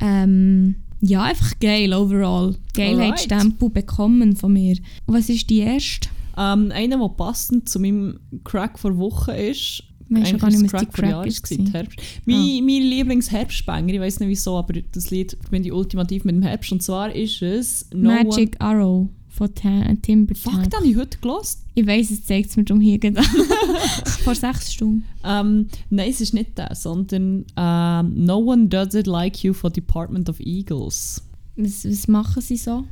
[0.00, 2.56] Ähm, ja, einfach geil overall.
[2.74, 4.76] Geilheitsstempel bekommen von mir.
[5.06, 6.08] Und was ist die erste?
[6.36, 9.82] Ähm, einer, der passend zu meinem Crack vor Woche ist.
[10.08, 11.72] Du Eigentlich gar nicht, die vor Crack Jahren gewesen, gewesen?
[11.72, 12.00] Herbst.
[12.24, 16.42] Mein, mein Lieblingsherbstbanger, ich weiß nicht wieso, aber das Lied finde ich ultimativ mit dem
[16.42, 16.70] Herbst.
[16.70, 20.56] Und zwar ist es No Magic Arrow von Timber One...
[20.56, 21.62] Fuck, den habe ich heute gelost.
[21.74, 23.22] Ich weiss, es zeigt es mir darum hier gerade.
[24.24, 25.04] Vor sechs Stunden.
[25.24, 29.72] Ähm, nein, es ist nicht der, sondern ähm, No One Does It Like You von
[29.72, 31.22] Department of Eagles.
[31.56, 32.84] Was, was machen sie so?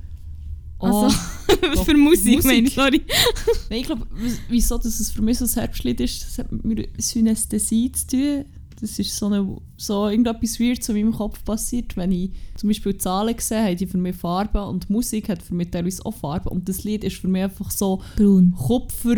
[0.79, 1.17] Oh, Also,
[1.63, 2.45] doch, für Musik, Musik.
[2.45, 3.03] meine ich, sorry.
[3.71, 4.07] Nein, ich glaube,
[4.49, 8.45] wieso dass es für mich so ein Herbstlied ist, das hat mit Synästhesie zu tun.
[8.81, 12.97] Das ist so, eine, so irgendetwas Weird in meinem Kopf passiert, wenn ich zum Beispiel
[12.99, 16.49] Zahlen sehe, haben die für mich Farben und Musik hat für mich teilweise auch Farben.
[16.49, 18.53] Und das Lied ist für mich einfach so Braun.
[18.57, 19.17] Kupfer,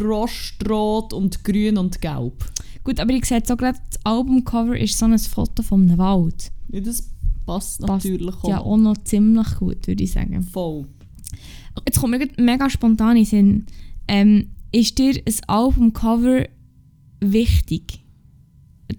[0.00, 2.44] Rostrot und Grün und Gelb.
[2.84, 5.98] Gut, aber ich sehe jetzt auch gerade, das Albumcover ist so ein Foto von einem
[5.98, 6.52] Wald.
[6.70, 7.10] Ja, das
[7.46, 8.48] passt Passt natürlich auch.
[8.48, 10.42] Ja, auch noch ziemlich gut, würde ich sagen.
[10.42, 10.86] Voll.
[11.86, 13.66] Jetzt kommt mir mega spontan in Sinn.
[14.06, 16.46] Ähm, ist dir ein Albumcover
[17.20, 18.04] wichtig?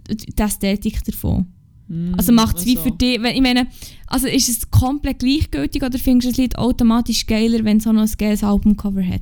[0.10, 1.48] Die Ästhetik davon?
[2.18, 3.68] Also macht es wie für dich, wenn, ich meine,
[4.08, 7.94] also ist es komplett gleichgültig oder findest du das Lied automatisch geiler, wenn es auch
[7.94, 9.22] noch ein geiles Albumcover hat?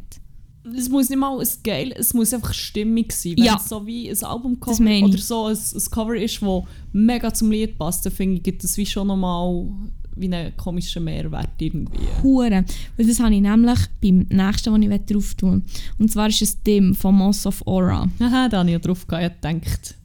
[0.78, 3.34] Es muss nicht mal ein geil, es muss einfach stimmig sein.
[3.38, 3.58] Wenn Ja.
[3.62, 5.04] es so wie ein Albumcover ich.
[5.04, 8.64] oder so ein, ein Cover ist, das mega zum Lied passt, dann finde ich, gibt
[8.64, 9.68] es wie schon nochmal
[10.16, 11.98] wie einen komischen Mehrwert irgendwie.
[12.22, 12.64] Hure.
[12.98, 15.62] Weil das habe ich nämlich beim nächsten, was ich drauf tun will.
[15.98, 18.08] Und zwar ist es Dim von Moss of Aura.
[18.20, 19.96] Haha, da habe ich ja drauf gedacht,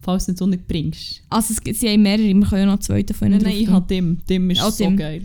[0.00, 1.22] falls du nicht so nicht bringst.
[1.28, 3.58] Also es gibt sie haben mehrere, wir können ja noch zwei davon Nein, drauf nein,
[3.60, 3.74] ich tun.
[3.74, 4.18] habe Dim.
[4.28, 4.96] Dim ist Auch so Dim.
[4.96, 5.22] geil.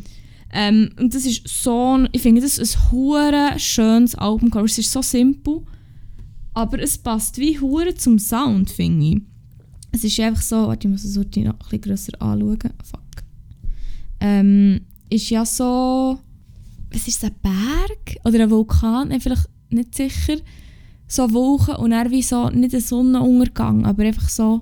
[0.52, 4.66] Ähm, und das ist so, ich finde das ein hure schönes Albumcover.
[4.66, 5.62] Es ist so simpel,
[6.54, 9.22] aber es passt wie hure zum Sound, finde ich.
[9.92, 12.74] Es ist einfach so, warte, ich muss es heute noch ein bisschen grösser anschauen.
[12.84, 13.02] Fuck.
[14.20, 16.20] Ähm, ist ja so,
[16.92, 19.10] was ist es, ein Berg oder ein Vulkan?
[19.10, 20.38] Bin vielleicht nicht sicher.
[21.08, 24.62] So Wolken und dann wie so, nicht ein Sonnenuntergang, aber einfach so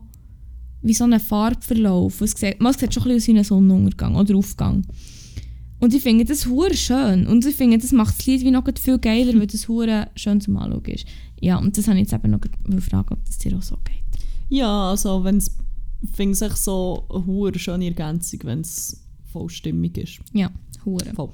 [0.82, 2.20] wie so ein Farbverlauf.
[2.22, 4.86] Es sieht, man sieht schon ein bisschen aus wie ein Sonnenuntergang oder Aufgang.
[5.84, 7.28] Und ich finde das hure schön.
[7.28, 10.40] Und ich finde, das macht das Lied wie noch viel geiler, weil das hure schön
[10.40, 11.06] zum Anschauen ist.
[11.42, 12.40] Ja, und das habe ich jetzt eben noch
[12.82, 14.02] fragen, ob das dir auch so geht.
[14.48, 15.52] Ja, also wenn es,
[16.02, 20.20] ich finde echt so eine hohe schöne Ergänzung, wenn es voll stimmig ist.
[20.32, 20.50] Ja,
[20.86, 21.12] hure.
[21.16, 21.32] Voll.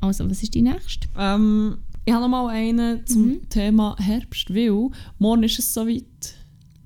[0.00, 1.06] Also, was ist die nächste?
[1.18, 3.48] Ähm, ich habe noch mal einen zum Mhm.
[3.50, 4.88] Thema Herbst, weil
[5.18, 6.04] morgen ist es soweit.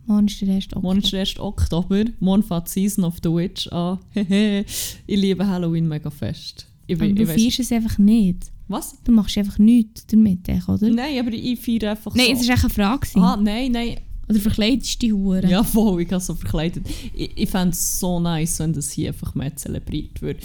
[0.06, 1.38] Morgen ist der erste Morgen ist der 1.
[1.38, 2.06] Oktober.
[2.18, 4.00] Morgen fängt Season of the Witch an.
[5.06, 6.66] Ich liebe Halloween mega fest.
[6.86, 8.50] Ich, Aber du ich weiss- feierst es einfach nicht.
[8.68, 8.96] Was?
[9.04, 10.88] Du machst einfach nichts damit, oder?
[10.88, 12.42] Nein, aber ich feiere einfach Nein, so.
[12.42, 13.08] es war echt eine Frage.
[13.16, 13.96] Ah, nein, nein.
[14.28, 15.46] Oder verkleidest du die Hure?
[15.46, 16.86] Ja, voll, ich habe so verkleidet.
[17.12, 20.42] Ich, ich fände es so nice, wenn das hier einfach mehr zelebriert wird.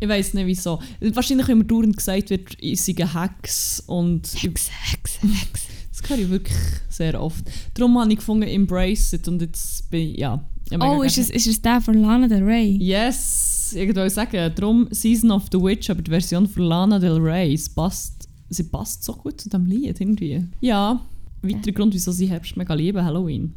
[0.00, 0.80] Ich weiß nicht wieso.
[1.00, 5.62] Wahrscheinlich, mir dauernd gesagt wird, ich sei ein Hex und Hex, Hex, Hex.
[5.98, 6.56] das höre ich wirklich
[6.90, 7.44] sehr oft.
[7.72, 10.44] Darum habe ich gefunden, embrace it und jetzt bin ich, ja.
[10.70, 12.76] ich Oh, ist es, ist es der von Lana Del Rey?
[12.78, 17.54] Yes, wollte sagen, darum Season of the Witch, aber die Version von Lana Del Rey,
[17.54, 20.44] es passt, sie passt so gut zu dem Lied irgendwie.
[20.60, 21.00] Ja,
[21.42, 23.54] weiterer Grund, wieso sie Herbst mega lieben, Halloween.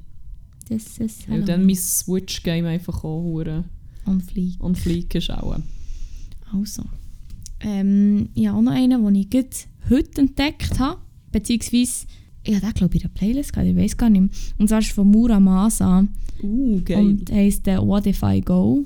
[0.69, 3.63] Das ist Weil dann mein Switch-Game einfach auch hure
[4.05, 4.61] Und Flieg.
[4.61, 5.63] und Fliegen schauen.
[6.53, 6.83] Also.
[7.61, 9.49] Ähm, ich habe auch noch einen, den ich gerade
[9.89, 10.99] heute entdeckt habe.
[11.31, 12.05] Beziehungsweise,
[12.43, 14.29] ich habe den, glaube ich, in der Playlist gehabt, ich weiß gar nicht mehr.
[14.57, 16.07] Und zwar ist von Muramasa.
[16.41, 16.99] Uh, geil.
[16.99, 18.85] Und heisst äh, What If I Go?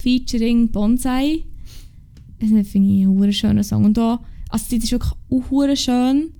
[0.00, 1.44] Featuring Bonsai.
[2.38, 3.84] Das finde ich einen schönen Song.
[3.84, 6.30] Und da, also das ist wirklich auch schön.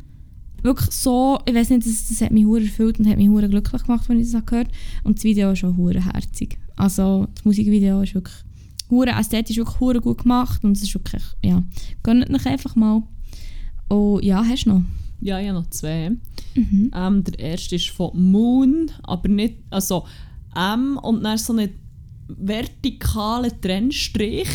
[0.63, 3.49] Wirklich so, ich weiß nicht, das, das hat mich hure erfüllt und hat mich hure
[3.49, 4.69] glücklich gemacht, wenn ich das habe gehört
[5.05, 6.59] Und das Video ist auch hure herzig.
[6.77, 8.35] Also das Musikvideo ist wirklich
[8.91, 11.63] hure ästhetisch, wirklich hure gut gemacht und es ist wirklich, ja,
[12.03, 13.03] gönnt euch einfach mal.
[13.89, 14.83] Oh ja, hast du noch?
[15.21, 16.11] ja, ich habe noch zwei.
[16.55, 16.91] Mhm.
[16.95, 20.05] Ähm, der erste ist von Moon, aber nicht, also
[20.55, 21.71] M und dann so einen
[22.29, 24.49] vertikalen Trennstrich.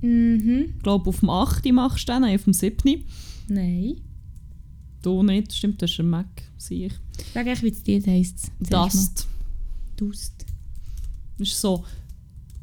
[0.00, 0.74] Mhm.
[0.76, 1.64] Ich glaube, auf dem 8.
[1.72, 3.04] machst du den, nein, auf dem 7.
[3.48, 3.96] Nein.
[5.02, 6.26] Du nicht, stimmt, das ist ein Mac,
[6.56, 6.92] sehe ich.
[7.32, 8.50] Sag echt, wie das Lied heisst.
[8.60, 9.26] Dust.
[9.96, 10.46] Dust.
[11.38, 11.84] Das ist so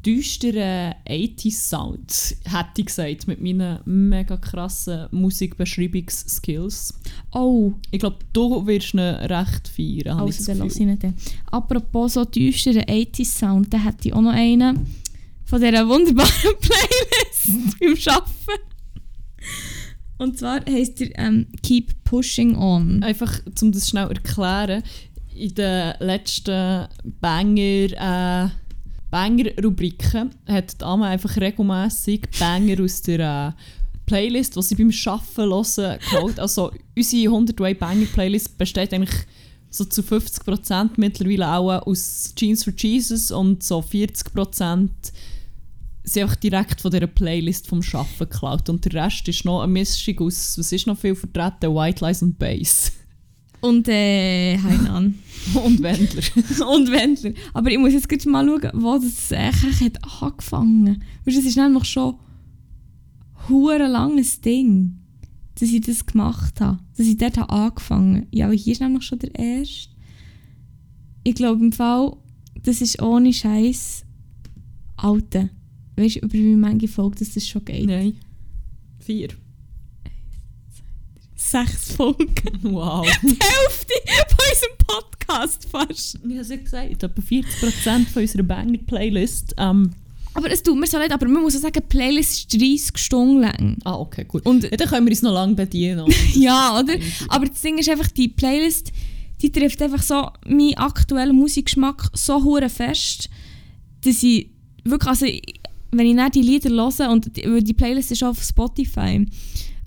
[0.06, 6.94] düsterer 80s Sound, hätte ich gesagt, mit meinen mega krassen Musikbeschreibungsskills.
[7.32, 11.14] Oh, Ich glaube, du wirst ihn recht feiern, Also, dann lass ihn dann.
[11.50, 14.86] Apropos so düsteren 80s-Sound, da hätte ich auch noch einen
[15.44, 16.30] von dieser wunderbaren
[16.60, 18.62] Playlist beim Arbeiten.
[20.18, 23.02] Und zwar heisst er ähm, Keep Pushing On.
[23.02, 24.82] Einfach, um das schnell zu erklären,
[25.34, 26.86] in den letzten
[27.20, 27.60] Banger,
[28.46, 28.48] äh,
[29.10, 33.62] Banger-Rubriken hat die Amma einfach regelmässig Banger aus der äh,
[34.06, 36.40] Playlist, die sie beim Arbeiten hören, geholt.
[36.40, 39.26] Also unsere 100 Way Banger Playlist besteht eigentlich
[39.70, 44.88] so zu 50% mittlerweile auch aus Jeans for Jesus und so 40%
[46.06, 48.68] sind einfach direkt von dieser Playlist vom Arbeiten geklaut.
[48.68, 51.74] Und der Rest ist noch eine Mischung aus, was ist noch viel vertreten?
[51.74, 52.92] White Lies und Bass.
[53.60, 55.18] Und äh, Hainan.
[55.54, 56.22] und Wendler.
[56.68, 57.32] und Wendler.
[57.54, 60.98] Aber ich muss jetzt gleich mal schauen, wo das eigentlich hat angefangen hat.
[61.24, 62.16] Es ist nämlich schon
[63.48, 64.98] hure langes Ding,
[65.58, 66.78] dass ich das gemacht habe.
[66.96, 69.90] Dass ich dort habe angefangen Ja, aber hier ist nämlich schon der erste.
[71.24, 72.16] Ich glaube im Fall,
[72.62, 74.04] das ist ohne Scheiß
[74.96, 75.50] alte.
[75.96, 77.86] Weißt du, über wie manche Folgen dass das schon geht?
[77.86, 78.14] Nein.
[78.98, 79.28] Vier.
[81.50, 82.26] Sechs Folgen.
[82.62, 83.06] Wow.
[83.22, 83.94] Die Hälfte
[84.28, 86.14] von unserem Podcast fast.
[86.16, 89.54] Ich habe es ja gesagt, etwa 40% von unserer Banger-Playlist.
[89.58, 89.92] Ähm,
[90.34, 92.98] Aber es tut mir so leid, aber man muss auch sagen, die Playlist ist 30
[92.98, 93.76] Stunden lang.
[93.84, 94.44] ah, okay, gut.
[94.44, 96.04] Und Ja, dann können wir uns noch lange bedienen.
[96.34, 96.94] Ja, oder?
[97.28, 98.90] Aber das Ding ist einfach, die Playlist,
[99.40, 103.28] die trifft einfach so meinen aktuellen Musikgeschmack so hure fest,
[104.02, 104.48] dass ich
[104.84, 105.26] wirklich, also
[105.92, 109.24] wenn ich dann die Lieder höre und die, die Playlist ist auf Spotify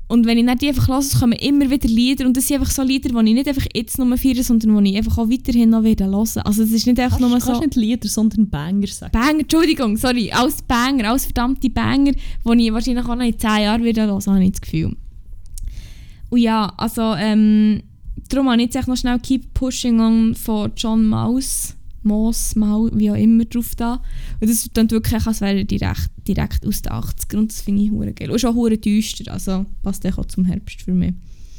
[0.10, 2.74] und wenn ich dann die einfach höre, kommen immer wieder Lieder und das sind einfach
[2.74, 5.70] so Lieder, die ich nicht einfach jetzt nur feiere, sondern die ich einfach auch weiterhin
[5.70, 6.42] noch wieder hören.
[6.44, 7.52] Also es ist nicht einfach nur Kannst, so...
[7.54, 9.12] kannst nicht Lieder, sondern Banger sagen.
[9.12, 13.50] Banger, Entschuldigung, sorry, alles Banger, alles verdammte Banger, die ich wahrscheinlich auch noch in 10
[13.62, 14.98] Jahren wieder hören, habe ich das Gefühl.
[16.32, 17.84] Und ja, also, ähm,
[18.30, 23.12] darum habe ich jetzt noch schnell Keep Pushing On von John Maus, Moss, Mau, wie
[23.12, 24.02] auch immer drauf da.
[24.40, 27.84] Und das klingt wirklich, als wäre er direkt, direkt aus den 80ern und das finde
[27.84, 28.32] ich hure geil.
[28.32, 31.14] Und auch hure düster, also passt auch zum Herbst für mich.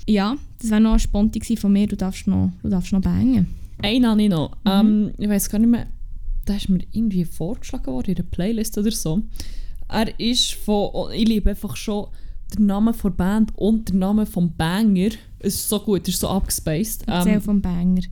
[0.06, 3.46] Ja, das wäre noch eine Sponti von mir, du darfst noch, du darfst noch bangen.
[3.82, 4.56] Einen habe ich noch.
[4.64, 5.86] Ähm, ich weiß gar nicht mehr,
[6.44, 9.22] da ist mir irgendwie vorgeschlagen worden in der Playlist oder so.
[9.88, 12.06] Er ist von, oh, ich liebe einfach schon
[12.54, 15.10] den Namen der Band und den Namen vom Banger.
[15.38, 17.04] Es ist so gut, es ist so abgespaced.
[17.06, 18.02] Erzähl Ähm, vom Banger.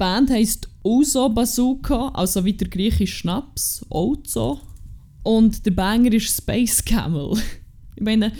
[0.00, 4.58] Die Band heisst Ouzo Bazooka, also wie der griechische Schnaps, Ouzo.
[5.22, 7.36] Und der Banger ist Space Camel.
[7.96, 8.32] Ich meine,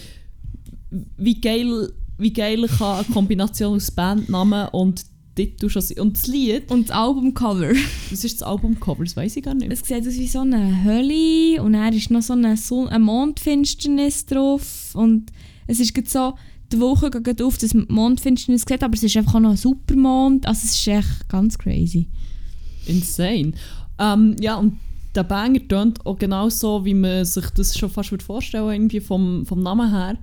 [1.19, 5.05] wie geil, wie geil kann eine Kombination aus Bandnamen und
[5.35, 5.99] Titel schon sein.
[5.99, 7.75] Und das Lied, Und das Albumcover.
[8.11, 9.71] das ist das Albumcover, das weiß ich gar nicht.
[9.71, 13.05] Es sieht aus wie so eine Hölle und dann ist noch so eine, Son eine
[13.05, 15.31] Mondfinsternis drauf und
[15.67, 16.33] es ist so,
[16.73, 20.47] die Woche geht auf, dass Mondfinsternis sieht, aber es ist einfach auch noch ein Supermond,
[20.47, 22.09] also es ist echt ganz crazy.
[22.87, 23.53] Insane.
[23.99, 24.79] Ähm, ja, und
[25.14, 29.01] der Banger tönt auch genau so, wie man sich das schon fast würde vorstellen irgendwie
[29.01, 30.16] vom, vom Namen her.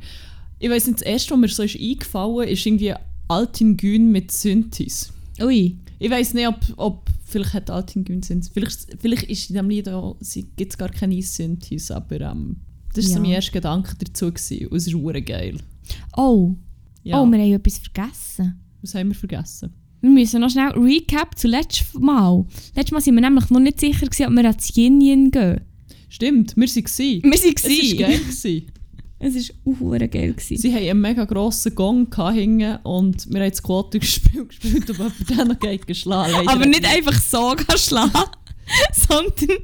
[0.60, 2.94] Ich weiß nicht, das erste, was mir so ist eingefallen ist, irgendwie
[3.28, 5.12] Altin Gün mit Synthes.
[5.42, 8.50] Ui, Ich weiß nicht, ob, ob vielleicht hat Altin Gün Synthes.
[8.54, 10.16] Vielleicht, vielleicht ist in diesem Lied auch,
[10.56, 12.56] gibt es gar keine Synthes, aber ähm,
[12.94, 13.16] das war Ja.
[13.18, 14.32] so mein erster Gedanke dazu.
[14.32, 14.68] Gewesen.
[14.68, 15.58] Und es ist geil.
[16.16, 16.56] Oh,
[17.04, 18.60] Ja, oh, wir haben etwas vergessen.
[18.82, 19.74] was haben wir vergessen?
[20.02, 22.46] Wir müssen noch schnell Recap zu letztem Mal.
[22.76, 25.62] Letztes Mal sind wir nämlich noch nicht sicher, gewesen, ob wir ans Yin Yin gehen.
[26.10, 27.34] Stimmt, wir waren.
[27.34, 28.62] Es Wir waren war geil.
[29.20, 30.34] Es war auch geil.
[30.34, 30.58] Gewesen.
[30.58, 35.30] Sie hatten einen mega grossen Gong hingen und wir haben das Quotenspiel gespielt, ob jemand
[35.30, 36.48] den noch geht geschlagen.
[36.48, 38.14] Aber nicht einfach so schlagen,
[38.94, 39.58] sondern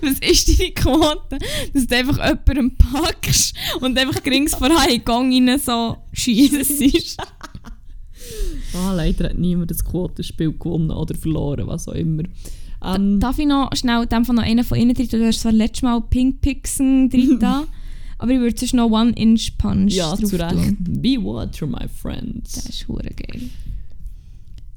[0.00, 1.38] was ist deine Quote?
[1.72, 7.16] Dass du einfach jemanden packst und einfach rings vorher in den Gang rein so schiessest.
[8.74, 12.22] Ah, leider hat niemand das Quotenspiel gewonnen oder verloren, was auch immer.
[12.84, 15.08] Ähm, Darf ich noch schnell dem von noch einen von innen drin?
[15.10, 17.66] Du hast zwar letztes Mal Pink Pixen drin da,
[18.18, 20.76] aber ich würde sonst noch One Inch Punch ja, zu Recht.
[20.78, 22.52] Be water, my friends.
[22.52, 23.50] Das ist hure geil.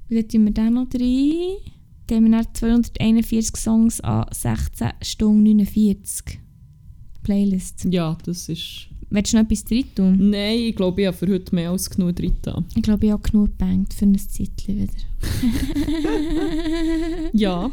[0.09, 1.73] Und dann tun wir den noch rein.
[2.07, 6.39] Dann haben wir dann 241 Songs an 16 Stunden 49.
[7.23, 7.85] Playlist.
[7.89, 8.87] Ja, das ist...
[9.09, 10.29] Willst du noch etwas drin tun?
[10.31, 12.33] Nein, ich glaube, ich habe für heute mehr als genug drin.
[12.41, 12.63] da.
[12.75, 14.93] Ich glaube, ich habe genug gebankt für ein Zeitchen wieder.
[17.33, 17.71] Ja,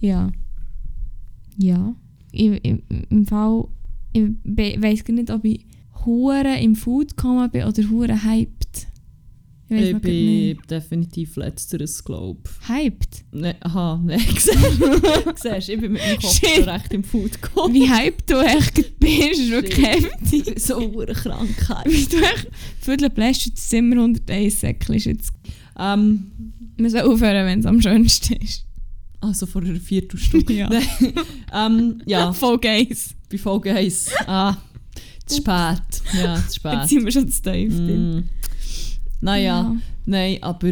[0.00, 0.30] Ja.
[1.56, 1.94] Ja.
[2.32, 3.68] Ich, ich, Im Fall,
[4.12, 5.64] ich weiß gar nicht, ob ich
[6.04, 8.88] hure im Food gekommen bin oder hure hyped.
[9.78, 12.68] Ich ich bin definitiv letzteres, glaube ich.
[12.68, 13.24] Hyped?
[13.32, 14.20] Ne, aha, nein,
[15.36, 16.66] siehst ich bin mit meinem Kopf Shit.
[16.66, 17.74] recht im Food gekommen.
[17.74, 20.52] Wie hyped du echt bist, ist wirklich heftig.
[20.60, 21.86] so eine Krankheit.
[21.86, 22.48] Wie du echt
[22.80, 25.32] Viertel bläst das Zimmer 101 Säckchen ist jetzt.
[25.78, 26.30] Ähm,
[26.76, 28.64] Man soll aufhören, wenn es am schönsten ist.
[29.20, 30.52] also vor einer Viertelstunde.
[30.54, 30.68] Ja.
[30.68, 30.86] Nein.
[31.52, 33.14] ähm, ja, Voll geis.
[33.30, 34.10] bei Folge 1.
[34.26, 34.56] Ah,
[35.26, 35.82] zu spät.
[36.12, 36.88] Ja, zu Jetzt spät.
[36.88, 38.10] sind wir schon zu tief drin.
[38.18, 38.24] Mm.
[39.24, 39.74] Naja,
[40.06, 40.70] nein, aber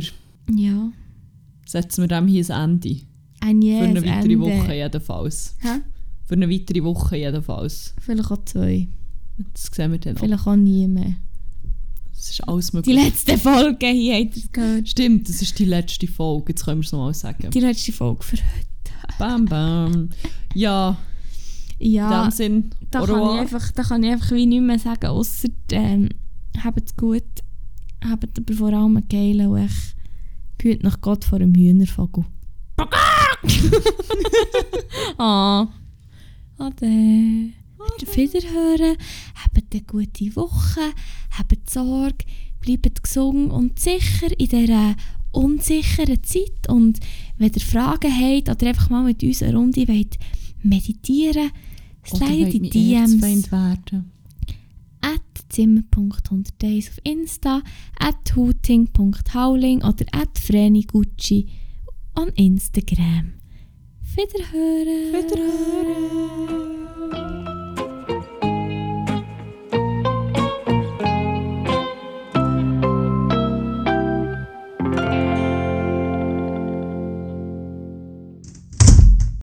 [0.54, 0.90] Ja.
[1.66, 2.96] setzen wir dem hier ein Ende.
[3.40, 4.40] Ein Für eine weitere Ende.
[4.40, 5.56] Woche jedenfalls.
[5.60, 5.68] Hä?
[6.24, 7.94] Für eine weitere Woche jedenfalls.
[8.00, 8.88] Vielleicht auch zwei.
[9.54, 10.20] Das sehen wir dann noch.
[10.20, 11.14] Vielleicht auch nie mehr.
[12.14, 12.96] Das ist alles Die möglich.
[13.04, 14.88] letzte Folge, hier habt ihr es gehört.
[14.88, 16.52] Stimmt, das ist die letzte Folge.
[16.52, 17.50] Jetzt können wir es nochmal sagen.
[17.50, 19.16] Die letzte Folge für heute.
[19.18, 20.10] Bam, bam.
[20.54, 20.96] Ja,
[21.78, 22.70] in Ja, dem Sinn.
[22.90, 26.10] da kann, ich einfach, da kann ich einfach wie nichts mehr sagen, außer ähm,
[26.62, 27.24] habt es gut,
[28.08, 29.94] habt aber vor allem einen geilen echt
[30.58, 32.24] behüt nach Gott vor einem Hühnervogel.
[35.18, 35.66] ah.
[36.58, 37.50] Ade.
[37.78, 38.96] Auf Wiederhören.
[39.42, 40.80] Habt eine gute Woche.
[41.36, 42.24] Habt Sorge.
[42.60, 44.94] Bleibt gesund und sicher in dieser
[45.32, 46.68] unsicheren Zeit.
[46.68, 47.00] Und
[47.38, 50.18] wenn ihr Fragen habt oder einfach mal mit uns eine Runde wollt
[50.62, 51.50] meditieren
[52.06, 53.50] slide wollt die mich DMs
[55.58, 55.72] Erzfeind werden.
[55.92, 57.62] at zimmer.100days auf Insta,
[57.98, 61.48] at huting.hauling oder at frenigucci
[62.14, 63.34] on Instagram.
[64.16, 65.12] Wiederhören!
[65.12, 66.52] Wiederhören.